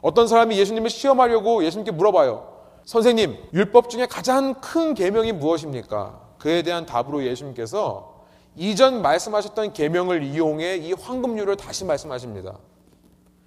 어떤 0.07 0.29
사람이 0.29 0.57
예수님을 0.57 0.89
시험하려고 0.89 1.65
예수님께 1.65 1.91
물어봐요. 1.91 2.47
선생님, 2.85 3.37
율법 3.53 3.91
중에 3.91 4.07
가장 4.07 4.55
큰 4.61 4.95
계명이 4.95 5.33
무엇입니까? 5.33 6.21
그에 6.39 6.63
대한 6.63 6.87
답으로 6.87 7.25
예수님께서 7.25 8.15
이전 8.55 9.03
말씀하셨던 9.03 9.73
계명을 9.73 10.23
이용해 10.23 10.77
이 10.77 10.93
황금률을 10.93 11.57
다시 11.57 11.85
말씀하십니다. 11.85 12.57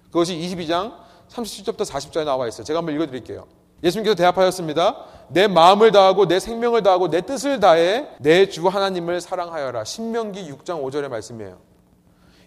그것이 0.08 0.34
22장 0.34 0.92
37절부터 1.30 1.86
40절에 1.86 2.24
나와 2.24 2.46
있어요. 2.46 2.64
제가 2.64 2.80
한번 2.80 2.94
읽어 2.94 3.06
드릴게요. 3.06 3.46
예수님께서 3.82 4.14
대답하였습니다. 4.16 5.06
내 5.28 5.46
마음을 5.46 5.92
다하고 5.92 6.28
내 6.28 6.38
생명을 6.38 6.82
다하고 6.82 7.08
내 7.08 7.22
뜻을 7.22 7.60
다해 7.60 8.06
내 8.18 8.50
주 8.50 8.68
하나님을 8.68 9.22
사랑하여라. 9.22 9.84
신명기 9.84 10.52
6장 10.52 10.82
5절의 10.82 11.08
말씀이에요. 11.08 11.56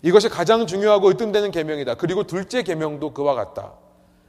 이것이 0.04 0.30
가장 0.30 0.68
중요하고 0.68 1.08
으뜸되는 1.08 1.50
계명이다. 1.50 1.96
그리고 1.96 2.26
둘째 2.26 2.62
계명도 2.62 3.14
그와 3.14 3.34
같다. 3.34 3.74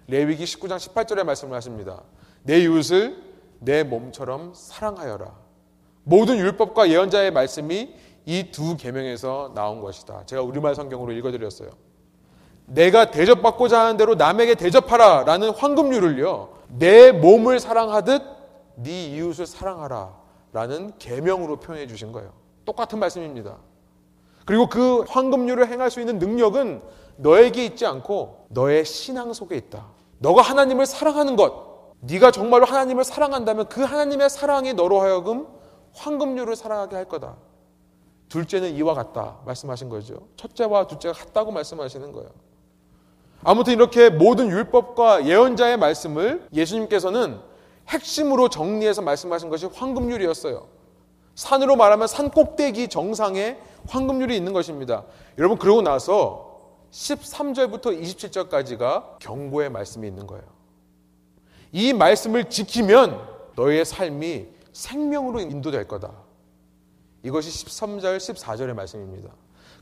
레위기 0.08 0.44
19장 0.44 0.76
18절의 0.76 1.24
말씀을 1.24 1.56
하십니다. 1.56 2.02
내 2.42 2.60
이웃을 2.60 3.16
내 3.60 3.82
몸처럼 3.82 4.52
사랑하여라. 4.54 5.32
모든 6.04 6.36
율법과 6.38 6.90
예언자의 6.90 7.30
말씀이 7.30 7.94
이 8.26 8.50
두 8.50 8.76
계명에서 8.76 9.52
나온 9.54 9.80
것이다. 9.80 10.24
제가 10.26 10.42
우리말 10.42 10.74
성경으로 10.74 11.12
읽어드렸어요. 11.12 11.70
내가 12.66 13.10
대접받고자 13.10 13.80
하는 13.80 13.96
대로 13.96 14.14
남에게 14.14 14.54
대접하라라는 14.54 15.50
황금률을요. 15.50 16.48
내 16.68 17.12
몸을 17.12 17.60
사랑하듯 17.60 18.22
네 18.76 19.08
이웃을 19.08 19.46
사랑하라라는 19.46 20.92
계명으로 20.98 21.60
표현해 21.60 21.86
주신 21.86 22.12
거예요. 22.12 22.32
똑같은 22.64 22.98
말씀입니다. 22.98 23.58
그리고 24.46 24.68
그 24.68 25.04
황금률을 25.08 25.68
행할 25.68 25.90
수 25.90 26.00
있는 26.00 26.18
능력은 26.18 26.82
너에게 27.16 27.64
있지 27.66 27.86
않고 27.86 28.46
너의 28.48 28.84
신앙 28.84 29.32
속에 29.32 29.56
있다. 29.56 29.86
너가 30.18 30.42
하나님을 30.42 30.86
사랑하는 30.86 31.36
것, 31.36 31.94
네가 32.00 32.30
정말로 32.30 32.64
하나님을 32.66 33.04
사랑한다면 33.04 33.68
그 33.68 33.82
하나님의 33.82 34.30
사랑이 34.30 34.74
너로 34.74 35.00
하여금 35.00 35.46
황금률을 35.94 36.56
사랑하게 36.56 36.96
할 36.96 37.04
거다. 37.06 37.36
둘째는 38.28 38.74
이와 38.74 38.94
같다 38.94 39.38
말씀하신 39.46 39.88
거죠. 39.88 40.26
첫째와 40.36 40.86
둘째가 40.86 41.14
같다고 41.14 41.52
말씀하시는 41.52 42.12
거예요. 42.12 42.30
아무튼 43.42 43.74
이렇게 43.74 44.10
모든 44.10 44.48
율법과 44.48 45.26
예언자의 45.26 45.76
말씀을 45.76 46.48
예수님께서는 46.52 47.38
핵심으로 47.88 48.48
정리해서 48.48 49.02
말씀하신 49.02 49.50
것이 49.50 49.66
황금률이었어요. 49.66 50.66
산으로 51.34 51.76
말하면 51.76 52.06
산 52.06 52.30
꼭대기 52.30 52.88
정상에 52.88 53.58
황금률이 53.88 54.36
있는 54.36 54.52
것입니다. 54.52 55.04
여러분 55.36 55.58
그러고 55.58 55.82
나서 55.82 56.53
13절부터 56.94 58.00
27절까지가 58.00 59.18
경고의 59.18 59.68
말씀이 59.68 60.06
있는 60.06 60.26
거예요. 60.26 60.44
이 61.72 61.92
말씀을 61.92 62.48
지키면 62.48 63.20
너의 63.56 63.84
삶이 63.84 64.46
생명으로 64.72 65.40
인도될 65.40 65.88
거다. 65.88 66.12
이것이 67.24 67.50
13절, 67.50 68.18
14절의 68.18 68.74
말씀입니다. 68.74 69.30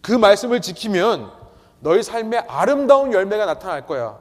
그 0.00 0.12
말씀을 0.12 0.62
지키면 0.62 1.30
너희 1.80 2.02
삶에 2.02 2.38
아름다운 2.48 3.12
열매가 3.12 3.44
나타날 3.44 3.86
거야. 3.86 4.18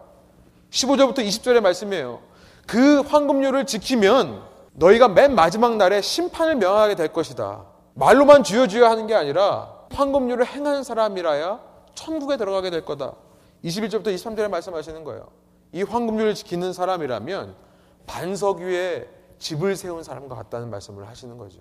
15절부터 0.72 1.20
20절의 1.20 1.62
말씀이에요. 1.62 2.20
그 2.68 3.02
황금률을 3.02 3.66
지키면 3.68 4.44
너희가 4.74 5.08
맨 5.08 5.34
마지막 5.34 5.78
날에 5.78 6.02
심판을 6.02 6.56
명하게 6.56 6.96
될 6.96 7.14
것이다. 7.14 7.66
말로만 7.94 8.44
주여 8.44 8.68
주여 8.68 8.88
하는 8.90 9.08
게 9.08 9.16
아니라 9.16 9.74
황금률을 9.94 10.46
행하는 10.46 10.84
사람이라야 10.84 11.71
천국에 11.96 12.38
들어가게 12.38 12.70
될 12.70 12.86
거다. 12.86 13.14
21절부터 13.64 14.08
23절에 14.08 14.50
말씀하시는 14.50 15.04
거예요. 15.04 15.28
이 15.72 15.84
황금률을 15.84 16.34
지키는 16.36 16.74
사람이라면 16.74 17.56
반석 18.06 18.60
위에 18.60 19.08
집을 19.40 19.76
세운 19.76 20.04
사람과 20.04 20.36
같다는 20.36 20.70
말씀을 20.70 21.08
하시는 21.08 21.38
거죠. 21.38 21.60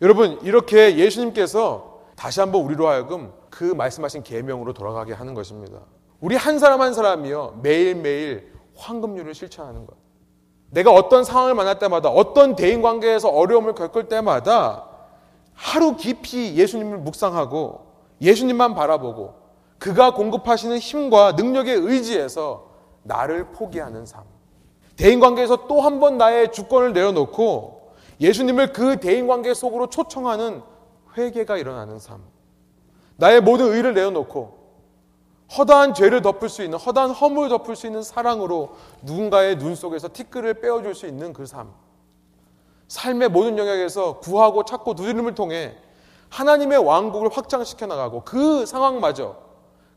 여러분 0.00 0.38
이렇게 0.42 0.96
예수님께서 0.96 2.00
다시 2.16 2.40
한번 2.40 2.62
우리로 2.62 2.88
하여금 2.88 3.32
그 3.50 3.64
말씀하신 3.64 4.22
계명으로 4.22 4.72
돌아가게 4.72 5.12
하는 5.12 5.34
것입니다. 5.34 5.80
우리 6.20 6.36
한 6.36 6.58
사람 6.58 6.80
한 6.80 6.94
사람이요 6.94 7.60
매일매일 7.62 8.52
황금률을 8.76 9.34
실천하는 9.34 9.86
것. 9.86 9.96
내가 10.70 10.92
어떤 10.92 11.24
상황을 11.24 11.54
만날 11.54 11.78
때마다 11.78 12.10
어떤 12.10 12.54
대인 12.54 12.82
관계에서 12.82 13.28
어려움을 13.28 13.74
겪을 13.74 14.08
때마다 14.08 14.86
하루 15.54 15.96
깊이 15.96 16.56
예수님을 16.56 16.98
묵상하고 16.98 17.87
예수님만 18.20 18.74
바라보고 18.74 19.34
그가 19.78 20.12
공급하시는 20.14 20.76
힘과 20.78 21.32
능력에 21.32 21.72
의지해서 21.72 22.68
나를 23.04 23.52
포기하는 23.52 24.06
삶. 24.06 24.24
대인 24.96 25.20
관계에서 25.20 25.66
또 25.68 25.80
한 25.80 26.00
번 26.00 26.18
나의 26.18 26.52
주권을 26.52 26.92
내려놓고 26.92 27.92
예수님을 28.20 28.72
그 28.72 28.98
대인 28.98 29.28
관계 29.28 29.54
속으로 29.54 29.88
초청하는 29.88 30.62
회개가 31.16 31.56
일어나는 31.56 31.98
삶. 32.00 32.22
나의 33.16 33.40
모든 33.40 33.66
의를 33.72 33.94
내어놓고 33.94 34.58
허다한 35.56 35.94
죄를 35.94 36.20
덮을 36.20 36.48
수 36.48 36.62
있는 36.62 36.78
허다한 36.78 37.10
허물을 37.10 37.48
덮을 37.48 37.74
수 37.76 37.86
있는 37.86 38.02
사랑으로 38.02 38.70
누군가의 39.02 39.58
눈 39.58 39.74
속에서 39.74 40.08
티끌을 40.12 40.54
빼어줄 40.60 40.94
수 40.94 41.06
있는 41.06 41.32
그 41.32 41.46
삶. 41.46 41.72
삶의 42.88 43.28
모든 43.30 43.56
영역에서 43.56 44.18
구하고 44.18 44.64
찾고 44.64 44.94
두드림을 44.94 45.34
통해 45.34 45.76
하나님의 46.30 46.78
왕국을 46.78 47.30
확장시켜 47.30 47.86
나가고 47.86 48.24
그 48.24 48.66
상황마저 48.66 49.36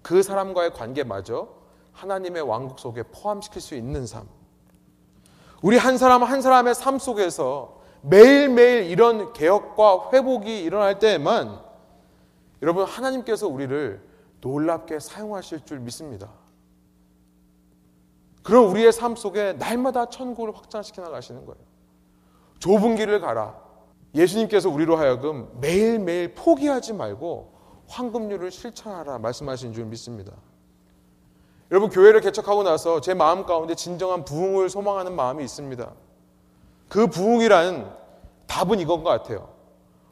그 0.02 0.24
사람과의 0.24 0.74
관계마저 0.74 1.48
하나님의 1.94 2.42
왕국 2.42 2.80
속에 2.80 3.04
포함시킬 3.04 3.62
수 3.62 3.76
있는 3.76 4.08
삶. 4.08 4.28
우리 5.62 5.78
한 5.78 5.98
사람 5.98 6.24
한 6.24 6.42
사람의 6.42 6.74
삶 6.74 6.98
속에서 6.98 7.82
매일매일 8.02 8.90
이런 8.90 9.32
개혁과 9.34 10.10
회복이 10.12 10.64
일어날 10.64 10.98
때에만 11.00 11.62
여러분 12.62 12.86
하나님께서 12.86 13.48
우리를 13.48 14.02
놀랍게 14.42 15.00
사용하실 15.00 15.66
줄 15.66 15.80
믿습니다. 15.80 16.30
그럼 18.44 18.70
우리의 18.72 18.92
삶 18.92 19.16
속에 19.16 19.54
날마다 19.54 20.08
천국을 20.10 20.56
확장시켜 20.56 21.04
나가시는 21.04 21.46
거예요. 21.46 21.62
좁은 22.60 22.96
길을 22.96 23.22
가라. 23.22 23.56
예수님께서 24.14 24.70
우리로 24.70 24.98
하여금 24.98 25.50
매일매일 25.60 26.34
포기하지 26.34 26.94
말고 26.94 27.52
황금률을 27.88 28.52
실천하라 28.52 29.20
말씀하신 29.20 29.74
줄 29.74 29.86
믿습니다. 29.86 30.34
여러분 31.72 31.90
교회를 31.90 32.20
개척하고 32.20 32.64
나서 32.64 33.00
제 33.00 33.14
마음 33.14 33.46
가운데 33.46 33.76
진정한 33.76 34.26
부흥을 34.26 34.70
소망하는 34.70 35.16
마음이 35.16 35.44
있습니다. 35.44 35.94
그 36.90 37.08
부흥이라는 37.08 37.88
답은 38.48 38.80
이건 38.80 39.04
것 39.04 39.10
같아요. 39.10 39.50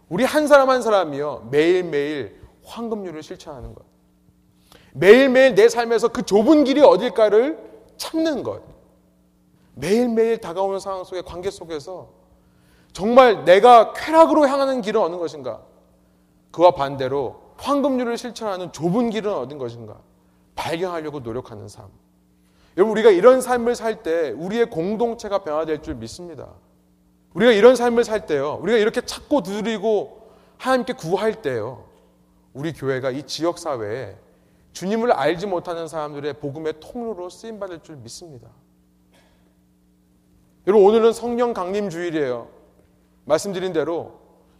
우리 0.08 0.24
한 0.24 0.47
사람 0.47 0.70
한 0.70 0.82
사람이요 0.82 1.50
매일매일 1.52 2.39
황금률을 2.64 3.22
실천하는 3.22 3.76
것. 3.76 3.84
매일매일 4.93 5.56
내 5.56 5.68
삶에서 5.68 6.08
그 6.08 6.24
좁은 6.24 6.64
길이 6.64 6.82
어딜까를 6.82 7.58
찾는 7.97 8.43
것. 8.43 8.62
매일매일 9.76 10.39
다가오는 10.39 10.80
상황 10.80 11.04
속에 11.04 11.22
관계 11.22 11.52
속에서 11.52 12.18
정말 12.94 13.46
내가 13.46 13.94
쾌락으로 13.94 14.48
향하는 14.48 14.82
길은 14.82 15.02
어느 15.02 15.16
것인가? 15.18 15.62
그와 16.52 16.72
반대로 16.72 17.42
황금률을 17.58 18.18
실천하는 18.18 18.72
좁은 18.72 19.10
길은 19.10 19.34
어딘 19.34 19.58
것인가? 19.58 19.98
발견하려고 20.56 21.20
노력하는 21.20 21.68
삶. 21.68 21.88
여러분, 22.78 22.92
우리가 22.92 23.10
이런 23.12 23.42
삶을 23.42 23.76
살 23.76 24.04
때 24.04 24.32
우리의 24.32 24.70
공동체가 24.70 25.44
변화될 25.44 25.82
줄 25.82 25.96
믿습니다. 25.96 26.48
우리가 27.34 27.52
이런 27.52 27.76
삶을 27.76 28.04
살 28.04 28.26
때요, 28.26 28.60
우리가 28.62 28.78
이렇게 28.78 29.02
찾고 29.02 29.44
두드리고 29.44 30.32
하나님께 30.58 30.94
구할 30.94 31.42
때요, 31.42 31.86
우리 32.54 32.74
교회가 32.74 33.12
이 33.12 33.24
지역 33.24 33.60
사회에 33.60 34.18
주님을 34.74 35.12
알지 35.12 35.48
못하는 35.48 35.88
사람들의 35.88 36.34
복음의 36.34 36.76
통로로 36.80 37.30
쓰임 37.30 37.60
받을 37.60 37.82
줄 37.82 37.98
믿습니다. 37.98 38.48
여러분 40.68 40.88
오늘은 40.88 41.14
성령 41.14 41.54
강림 41.54 41.90
주일이에요. 41.90 42.48
말씀드린 43.30 43.73
대로 43.73 44.13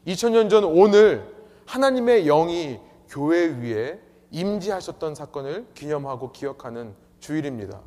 2000년 0.06 0.50
전 0.50 0.64
오늘 0.64 1.28
하나님의 1.66 2.26
영이 2.26 2.80
교회 3.10 3.48
위에 3.48 4.00
임지하셨던 4.30 5.16
사건을 5.16 5.66
기념하고 5.74 6.32
기억하는 6.32 6.94
주일입니다. 7.20 7.82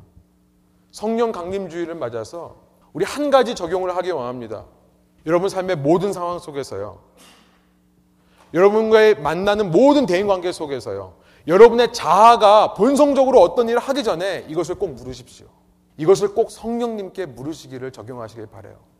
성령 0.91 1.31
강림 1.31 1.69
주일을 1.69 1.95
맞아서 1.95 2.57
우리 2.91 3.05
한 3.05 3.29
가지 3.29 3.55
적용을 3.55 3.95
하기 3.95 4.11
원합니다. 4.11 4.65
여러분 5.25 5.47
삶의 5.47 5.77
모든 5.77 6.11
상황 6.11 6.37
속에서요. 6.37 6.99
여러분과의 8.53 9.21
만나는 9.21 9.71
모든 9.71 10.05
대인 10.05 10.27
관계 10.27 10.51
속에서요. 10.51 11.13
여러분의 11.47 11.93
자아가 11.93 12.73
본성적으로 12.73 13.41
어떤 13.41 13.69
일을 13.69 13.79
하기 13.79 14.03
전에 14.03 14.45
이것을 14.49 14.75
꼭 14.75 14.91
물으십시오. 14.91 15.47
이것을 15.97 16.35
꼭 16.35 16.51
성령님께 16.51 17.27
물으시기를 17.27 17.91
적용하시길 17.91 18.47
바래요. 18.47 18.92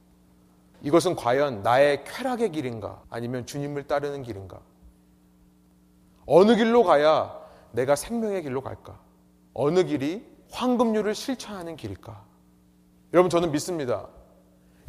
이것은 0.84 1.16
과연 1.16 1.64
나의 1.64 2.04
쾌락의 2.04 2.52
길인가 2.52 3.02
아니면 3.10 3.46
주님을 3.46 3.88
따르는 3.88 4.22
길인가? 4.22 4.60
어느 6.26 6.56
길로 6.56 6.84
가야 6.84 7.40
내가 7.72 7.96
생명의 7.96 8.44
길로 8.44 8.62
갈까? 8.62 9.00
어느 9.54 9.84
길이 9.86 10.26
황금률을 10.52 11.16
실천하는 11.16 11.78
길일까? 11.78 12.24
여러분 13.14 13.30
저는 13.30 13.52
믿습니다. 13.52 14.08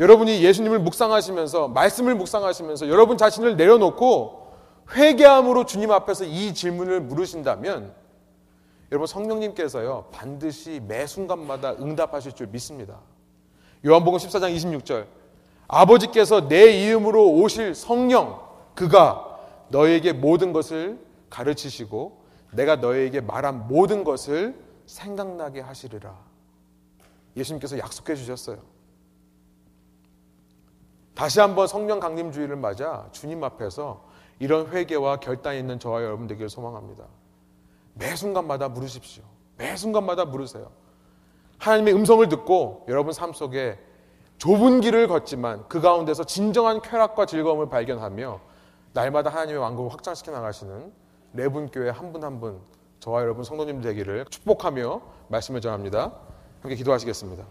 여러분이 0.00 0.42
예수님을 0.42 0.80
묵상하시면서 0.80 1.68
말씀을 1.68 2.16
묵상하시면서 2.16 2.88
여러분 2.88 3.16
자신을 3.16 3.56
내려놓고 3.56 4.52
회개함으로 4.96 5.64
주님 5.64 5.92
앞에서 5.92 6.24
이 6.24 6.52
질문을 6.52 7.00
물으신다면 7.02 7.94
여러분 8.90 9.06
성령님께서요 9.06 10.08
반드시 10.12 10.80
매 10.86 11.06
순간마다 11.06 11.72
응답하실 11.74 12.32
줄 12.32 12.48
믿습니다. 12.48 12.98
요한복음 13.86 14.18
14장 14.18 14.54
26절 14.56 15.06
아버지께서 15.68 16.48
내 16.48 16.84
이름으로 16.84 17.32
오실 17.32 17.74
성령 17.74 18.40
그가 18.74 19.38
너에게 19.68 20.12
모든 20.12 20.52
것을 20.52 20.98
가르치시고 21.30 22.24
내가 22.52 22.76
너에게 22.76 23.20
말한 23.20 23.68
모든 23.68 24.04
것을 24.04 24.54
생각나게 24.86 25.60
하시리라. 25.60 26.14
예수님께서 27.36 27.78
약속해 27.78 28.14
주셨어요. 28.14 28.58
다시 31.14 31.40
한번 31.40 31.66
성령 31.66 32.00
강림주의를 32.00 32.56
맞아 32.56 33.08
주님 33.12 33.42
앞에서 33.42 34.04
이런 34.40 34.68
회개와 34.68 35.20
결단이 35.20 35.58
있는 35.58 35.78
저와 35.78 36.02
여러분 36.02 36.26
되기를 36.26 36.48
소망합니다. 36.48 37.04
매 37.94 38.14
순간마다 38.16 38.68
물으십시오. 38.68 39.22
매 39.56 39.76
순간마다 39.76 40.24
물으세요. 40.24 40.70
하나님의 41.58 41.94
음성을 41.94 42.28
듣고 42.28 42.84
여러분 42.88 43.12
삶 43.12 43.32
속에 43.32 43.78
좁은 44.38 44.80
길을 44.80 45.08
걷지만 45.08 45.64
그 45.68 45.80
가운데서 45.80 46.24
진정한 46.24 46.80
쾌락과 46.82 47.26
즐거움을 47.26 47.68
발견하며 47.68 48.40
날마다 48.92 49.30
하나님의 49.30 49.60
왕국을 49.60 49.92
확장시켜 49.92 50.32
나가시는 50.32 50.92
네분교회 51.32 51.90
한 51.90 52.12
분 52.12 52.22
한 52.24 52.40
분 52.40 52.60
저와 53.00 53.20
여러분 53.22 53.44
성도님 53.44 53.80
되기를 53.82 54.24
축복하며 54.30 55.00
말씀을 55.28 55.60
전합니다. 55.60 56.12
함께 56.62 56.74
기도하시겠습니다. 56.76 57.44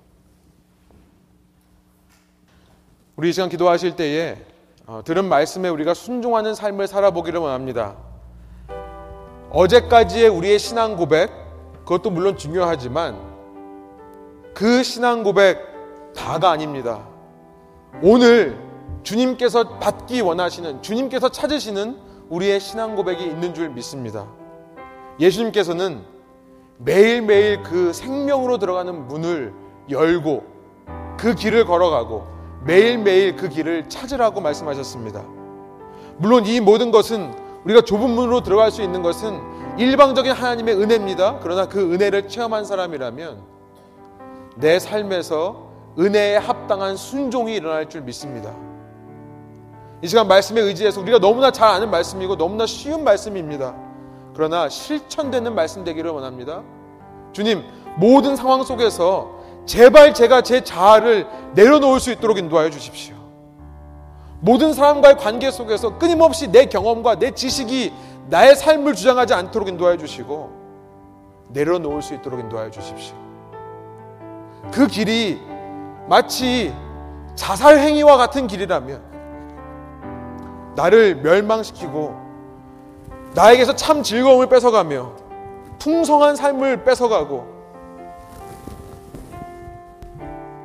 우리 3.16 3.30
이 3.30 3.34
시간 3.34 3.50
기도하실 3.50 3.96
때에 3.96 4.38
어, 4.88 5.02
들은 5.06 5.26
말씀에 5.30 5.70
우리가 5.70 5.94
순종하는 5.94 6.56
삶을 6.56 6.88
살아보기를 6.88 7.40
원합니다. 7.40 7.96
어제까지의 9.52 10.30
우리의 10.30 10.58
신앙 10.58 10.98
고백, 10.98 11.30
그것도 11.86 12.10
물론 12.10 12.38
중요하지만 12.38 13.16
그 14.56 14.82
신앙 14.84 15.24
고백 15.24 15.73
다가 16.16 16.52
아닙니다. 16.52 17.08
오늘 18.02 18.58
주님께서 19.04 19.80
받기 19.80 20.22
원하시는, 20.22 20.82
주님께서 20.82 21.30
찾으시는 21.30 21.98
우리의 22.30 22.60
신앙 22.60 22.96
고백이 22.96 23.24
있는 23.24 23.54
줄 23.54 23.70
믿습니다. 23.70 24.28
예수님께서는 25.20 26.02
매일매일 26.78 27.62
그 27.64 27.94
생명으로 27.94 28.58
들어가는 28.58 29.08
문을 29.08 29.54
열고 29.90 30.44
그 31.18 31.36
길을 31.36 31.66
걸어가고 31.66 32.26
매일매일 32.66 33.36
그 33.36 33.50
길을 33.50 33.90
찾으라고 33.90 34.42
말씀하셨습니다. 34.42 35.24
물론 36.18 36.46
이 36.46 36.60
모든 36.60 36.92
것은 36.92 37.34
우리가 37.66 37.82
좁은 37.82 38.10
문으로 38.10 38.42
들어갈 38.42 38.72
수 38.72 38.82
있는 38.82 39.02
것은 39.02 39.40
일방적인 39.78 40.32
하나님의 40.32 40.76
은혜입니다. 40.76 41.40
그러나 41.42 41.68
그 41.68 41.94
은혜를 41.94 42.28
체험한 42.28 42.66
사람이라면 42.66 43.42
내 44.56 44.80
삶에서 44.80 45.63
은혜에 45.98 46.38
합당한 46.38 46.96
순종이 46.96 47.56
일어날 47.56 47.88
줄 47.88 48.02
믿습니다. 48.02 48.54
이 50.02 50.08
시간 50.08 50.28
말씀에 50.28 50.60
의지해서 50.60 51.00
우리가 51.02 51.20
너무나 51.20 51.52
잘 51.52 51.70
아는 51.70 51.90
말씀이고 51.90 52.36
너무나 52.36 52.66
쉬운 52.66 53.04
말씀입니다. 53.04 53.76
그러나 54.36 54.68
실천되는 54.68 55.54
말씀 55.54 55.84
되기를 55.84 56.12
원합니다. 56.12 56.64
주님, 57.32 57.64
모든 57.96 58.36
상황 58.36 58.64
속에서 58.64 59.32
제발 59.66 60.14
제가 60.14 60.42
제 60.42 60.62
자아를 60.62 61.28
내려놓을 61.54 62.00
수 62.00 62.12
있도록 62.12 62.38
인도하여 62.38 62.70
주십시오. 62.70 63.16
모든 64.42 64.74
사람과의 64.74 65.18
관계 65.18 65.52
속에서 65.52 65.98
끊임없이 65.98 66.52
내 66.52 66.66
경험과 66.66 67.16
내 67.16 67.32
지식이 67.32 67.94
나의 68.28 68.56
삶을 68.56 68.96
주장하지 68.96 69.34
않도록 69.34 69.70
인도하여 69.70 69.98
주시고 69.98 70.52
내려놓을 71.50 72.02
수 72.02 72.14
있도록 72.16 72.42
인도하여 72.42 72.72
주십시오. 72.72 73.16
그 74.72 74.88
길이 74.88 75.40
마치 76.08 76.74
자살 77.36 77.80
행위와 77.80 78.18
같은 78.18 78.48
길이라면 78.48 79.14
나를 80.76 81.16
멸망시키고 81.16 82.24
나에게서 83.34 83.76
참 83.76 84.04
즐거움을 84.04 84.48
뺏어가며 84.48 85.14
풍성한 85.80 86.36
삶을 86.36 86.84
뺏어가고 86.84 87.54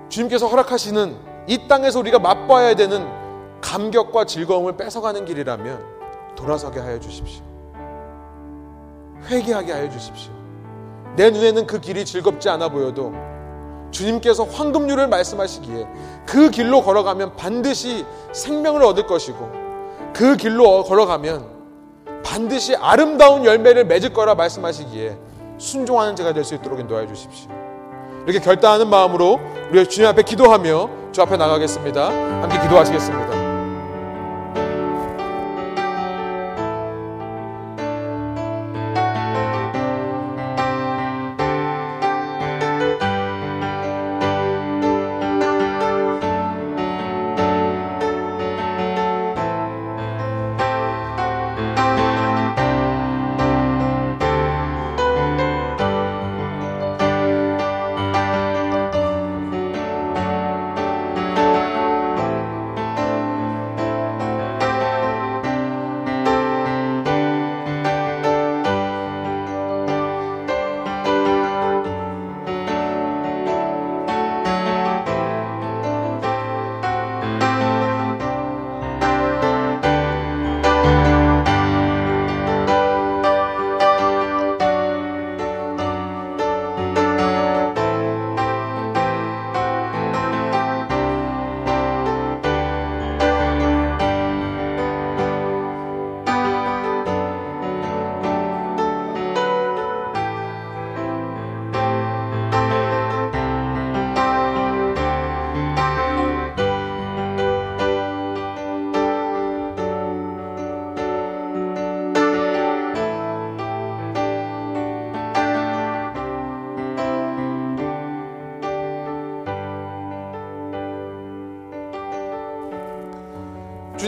주님께서 0.09 0.47
허락하시는 0.47 1.17
이 1.47 1.69
땅에서 1.69 1.99
우리가 2.01 2.19
맛봐야 2.19 2.75
되는 2.75 3.07
감격과 3.61 4.25
즐거움을 4.25 4.77
뺏어가는 4.77 5.25
길이라면 5.25 5.99
돌아서게 6.37 6.81
하여 6.81 6.99
주십시오. 7.01 7.43
회개하게 9.27 9.73
하여 9.73 9.91
주십시오. 9.91 10.33
내 11.17 11.31
눈에는 11.31 11.67
그 11.67 11.81
길이 11.81 12.05
즐겁지 12.05 12.49
않아 12.49 12.69
보여도 12.69 13.13
주님께서 13.91 14.45
황금률을 14.45 15.09
말씀하시기에 15.09 15.87
그 16.27 16.51
길로 16.51 16.83
걸어가면 16.83 17.37
반드시 17.37 18.05
생명을 18.33 18.83
얻을 18.83 19.07
것이고 19.07 19.51
그 20.13 20.37
길로 20.37 20.85
걸어가면 20.85 21.59
반드시 22.25 22.77
아름다운 22.77 23.45
열매를 23.45 23.85
맺을 23.87 24.13
거라 24.13 24.35
말씀하시기에 24.35 25.17
순종하는 25.59 26.15
제가 26.17 26.33
될 26.33 26.45
수 26.45 26.55
있도록 26.55 26.79
인도하여 26.81 27.07
주십시오. 27.07 27.51
이렇게 28.27 28.41
결단하는 28.41 28.89
마음으로 28.89 29.41
우리 29.71 29.87
주님 29.89 30.09
앞에 30.09 30.23
기도하며 30.23 30.91
주 31.13 31.23
앞에 31.23 31.37
나가겠습니다. 31.37 32.09
함께 32.43 32.61
기도하시겠습니다. 32.61 33.38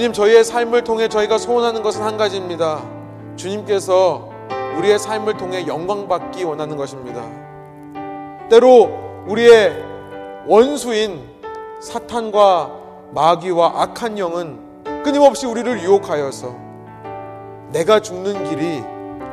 주님 0.00 0.14
저희의 0.14 0.44
삶을 0.44 0.82
통해 0.82 1.08
저희가 1.08 1.36
소원하는 1.36 1.82
것은 1.82 2.02
한 2.02 2.16
가지입니다. 2.16 2.82
주님께서 3.36 4.30
우리의 4.78 4.98
삶을 4.98 5.36
통해 5.36 5.66
영광 5.66 6.08
받기 6.08 6.42
원하는 6.42 6.78
것입니다. 6.78 7.22
때로 8.48 8.90
우리의 9.26 9.76
원수인 10.46 11.28
사탄과 11.80 12.70
마귀와 13.12 13.82
악한 13.82 14.18
영은 14.18 15.02
끊임없이 15.04 15.44
우리를 15.44 15.82
유혹하여서 15.82 16.56
내가 17.70 18.00
죽는 18.00 18.44
길이 18.48 18.82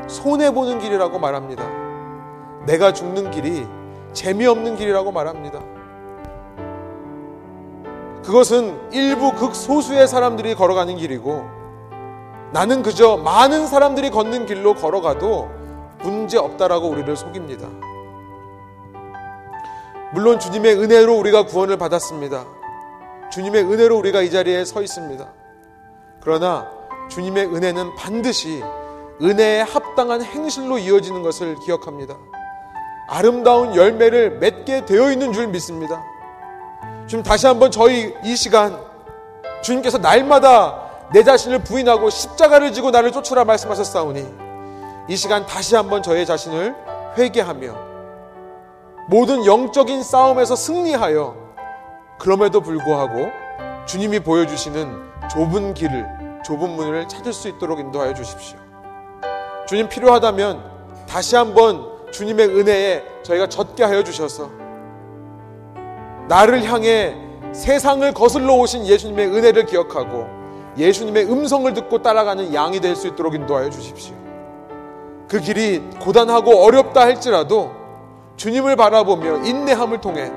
손해보는 0.10 0.80
길이라고 0.80 1.18
말합니다. 1.18 1.66
내가 2.66 2.92
죽는 2.92 3.32
길이 3.32 3.66
재미없는 4.12 4.76
길이라고 4.76 5.14
말합니다. 5.14 5.77
그것은 8.28 8.92
일부 8.92 9.32
극소수의 9.32 10.06
사람들이 10.06 10.54
걸어가는 10.54 10.98
길이고 10.98 11.46
나는 12.52 12.84
그저 12.84 13.16
많은 13.16 13.68
사람들이 13.68 14.10
걷는 14.10 14.48
길로 14.48 14.76
걸어가도 14.76 15.50
문제 16.04 16.38
없다라고 16.38 16.90
우리를 16.90 17.16
속입니다. 17.16 17.70
물론 20.14 20.42
주님의 20.42 20.76
은혜로 20.76 21.18
우리가 21.18 21.46
구원을 21.46 21.78
받았습니다. 21.78 22.46
주님의 23.32 23.64
은혜로 23.64 23.98
우리가 23.98 24.22
이 24.22 24.30
자리에 24.30 24.66
서 24.66 24.82
있습니다. 24.82 25.26
그러나 26.20 26.70
주님의 27.10 27.46
은혜는 27.46 27.96
반드시 27.96 28.62
은혜에 29.22 29.62
합당한 29.62 30.22
행실로 30.22 30.80
이어지는 30.80 31.24
것을 31.24 31.56
기억합니다. 31.66 32.18
아름다운 33.08 33.74
열매를 33.74 34.40
맺게 34.40 34.86
되어 34.86 35.14
있는 35.14 35.32
줄 35.32 35.48
믿습니다. 35.48 36.17
지금 37.08 37.24
다시 37.24 37.48
한번 37.48 37.72
저희 37.72 38.14
이 38.24 38.36
시간 38.36 38.78
주님께서 39.62 39.98
날마다 39.98 41.08
내 41.14 41.24
자신을 41.24 41.64
부인하고 41.64 42.10
십자가를 42.10 42.74
지고 42.74 42.92
나를 42.92 43.14
쫓으라 43.14 43.46
말씀하셨사오니 43.46 44.28
이 45.08 45.16
시간 45.16 45.46
다시 45.46 45.76
한번 45.76 46.04
저의 46.04 46.26
자신을 46.26 46.76
회개하며 47.18 47.88
모든 49.08 49.46
영적인 49.46 50.04
싸움에서 50.04 50.58
승리하여 50.58 51.48
그럼에도 52.20 52.60
불구하고 52.60 53.30
주님이 53.86 54.20
보여주시는 54.20 55.08
좁은 55.32 55.74
길을 55.74 56.06
좁은 56.44 56.72
문을 56.72 57.08
찾을 57.08 57.32
수 57.32 57.48
있도록 57.48 57.80
인도하여 57.80 58.14
주십시오. 58.14 58.58
주님 59.66 59.88
필요하다면 59.88 61.06
다시 61.08 61.38
한번 61.38 62.12
주님의 62.12 62.48
은혜에 62.48 63.04
저희가 63.24 63.48
젖게 63.48 63.86
하여 63.86 64.04
주셔서 64.04 64.67
나를 66.28 66.64
향해 66.64 67.16
세상을 67.54 68.14
거슬러 68.14 68.54
오신 68.56 68.86
예수님의 68.86 69.28
은혜를 69.28 69.66
기억하고 69.66 70.28
예수님의 70.78 71.26
음성을 71.32 71.72
듣고 71.74 72.02
따라가는 72.02 72.54
양이 72.54 72.80
될 72.80 72.96
수 72.96 73.08
있도록 73.08 73.34
인도하여 73.34 73.70
주십시오. 73.70 74.16
그 75.28 75.40
길이 75.40 75.80
고단하고 76.00 76.64
어렵다 76.64 77.02
할지라도 77.02 77.72
주님을 78.36 78.76
바라보며 78.76 79.44
인내함을 79.46 80.00
통해 80.02 80.32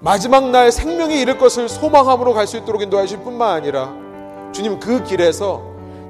마지막 0.00 0.50
날 0.50 0.70
생명에 0.72 1.16
이를 1.20 1.38
것을 1.38 1.68
소망함으로 1.68 2.34
갈 2.34 2.46
수 2.46 2.56
있도록 2.58 2.82
인도하여 2.82 3.06
주실 3.06 3.22
뿐만 3.24 3.50
아니라 3.50 3.92
주님 4.52 4.78
그 4.80 5.02
길에서 5.04 5.62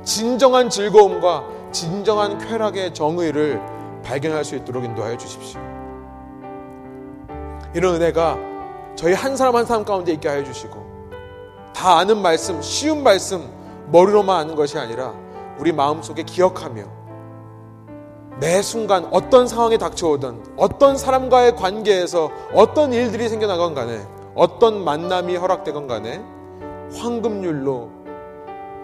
진정한 0.02 0.70
즐거움과 0.70 1.44
진정한 1.72 2.38
쾌락의 2.38 2.94
정의를 2.94 3.60
발견할 4.04 4.44
수 4.44 4.56
있도록 4.56 4.84
인도하여 4.84 5.16
주십시오. 5.16 5.60
이런 7.76 7.96
은혜가 7.96 8.38
저희 8.94 9.12
한 9.12 9.36
사람 9.36 9.54
한 9.54 9.66
사람 9.66 9.84
가운데 9.84 10.10
있게 10.12 10.28
하여 10.28 10.42
주시고 10.42 10.82
다 11.74 11.98
아는 11.98 12.22
말씀, 12.22 12.62
쉬운 12.62 13.02
말씀 13.02 13.50
머리로만 13.92 14.40
아는 14.40 14.54
것이 14.54 14.78
아니라 14.78 15.12
우리 15.58 15.72
마음속에 15.72 16.22
기억하며 16.22 16.84
매 18.40 18.62
순간 18.62 19.06
어떤 19.12 19.46
상황에 19.46 19.76
닥쳐오든 19.76 20.54
어떤 20.56 20.96
사람과의 20.96 21.54
관계에서 21.56 22.30
어떤 22.54 22.94
일들이 22.94 23.28
생겨나건 23.28 23.74
간에 23.74 24.00
어떤 24.34 24.82
만남이 24.82 25.36
허락되건 25.36 25.86
간에 25.86 26.22
황금률로 26.94 27.90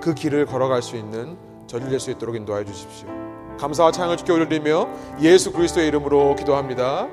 그 0.03 0.12
길을 0.12 0.45
걸어갈 0.45 0.82
수 0.82 0.97
있는 0.97 1.38
저질 1.66 1.88
될수 1.88 2.11
있도록 2.11 2.36
인도하여 2.36 2.66
주십시오. 2.66 3.09
감사와 3.59 3.90
찬양을 3.90 4.18
주께 4.18 4.32
올리며 4.32 4.86
예수 5.22 5.51
그리스도의 5.51 5.88
이름으로 5.88 6.36
기도합니다. 6.36 7.09